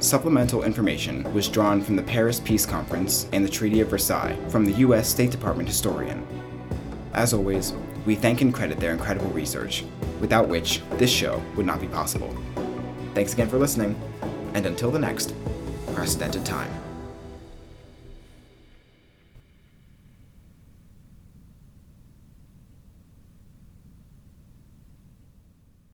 Supplemental 0.00 0.64
information 0.64 1.32
was 1.32 1.48
drawn 1.48 1.80
from 1.80 1.96
the 1.96 2.02
Paris 2.02 2.40
Peace 2.40 2.66
Conference 2.66 3.28
and 3.32 3.44
the 3.44 3.48
Treaty 3.48 3.80
of 3.80 3.88
Versailles 3.88 4.36
from 4.48 4.64
the 4.64 4.72
U.S. 4.72 5.08
State 5.08 5.30
Department 5.30 5.68
historian. 5.68 6.26
As 7.12 7.32
always, 7.32 7.72
we 8.04 8.14
thank 8.14 8.40
and 8.40 8.52
credit 8.52 8.80
their 8.80 8.92
incredible 8.92 9.30
research, 9.30 9.84
without 10.20 10.48
which 10.48 10.82
this 10.98 11.10
show 11.10 11.42
would 11.56 11.66
not 11.66 11.80
be 11.80 11.86
possible. 11.86 12.36
Thanks 13.14 13.32
again 13.32 13.48
for 13.48 13.58
listening, 13.58 13.98
and 14.54 14.66
until 14.66 14.90
the 14.90 14.98
next, 14.98 15.34
Precedented 15.92 16.44
Time. 16.46 16.83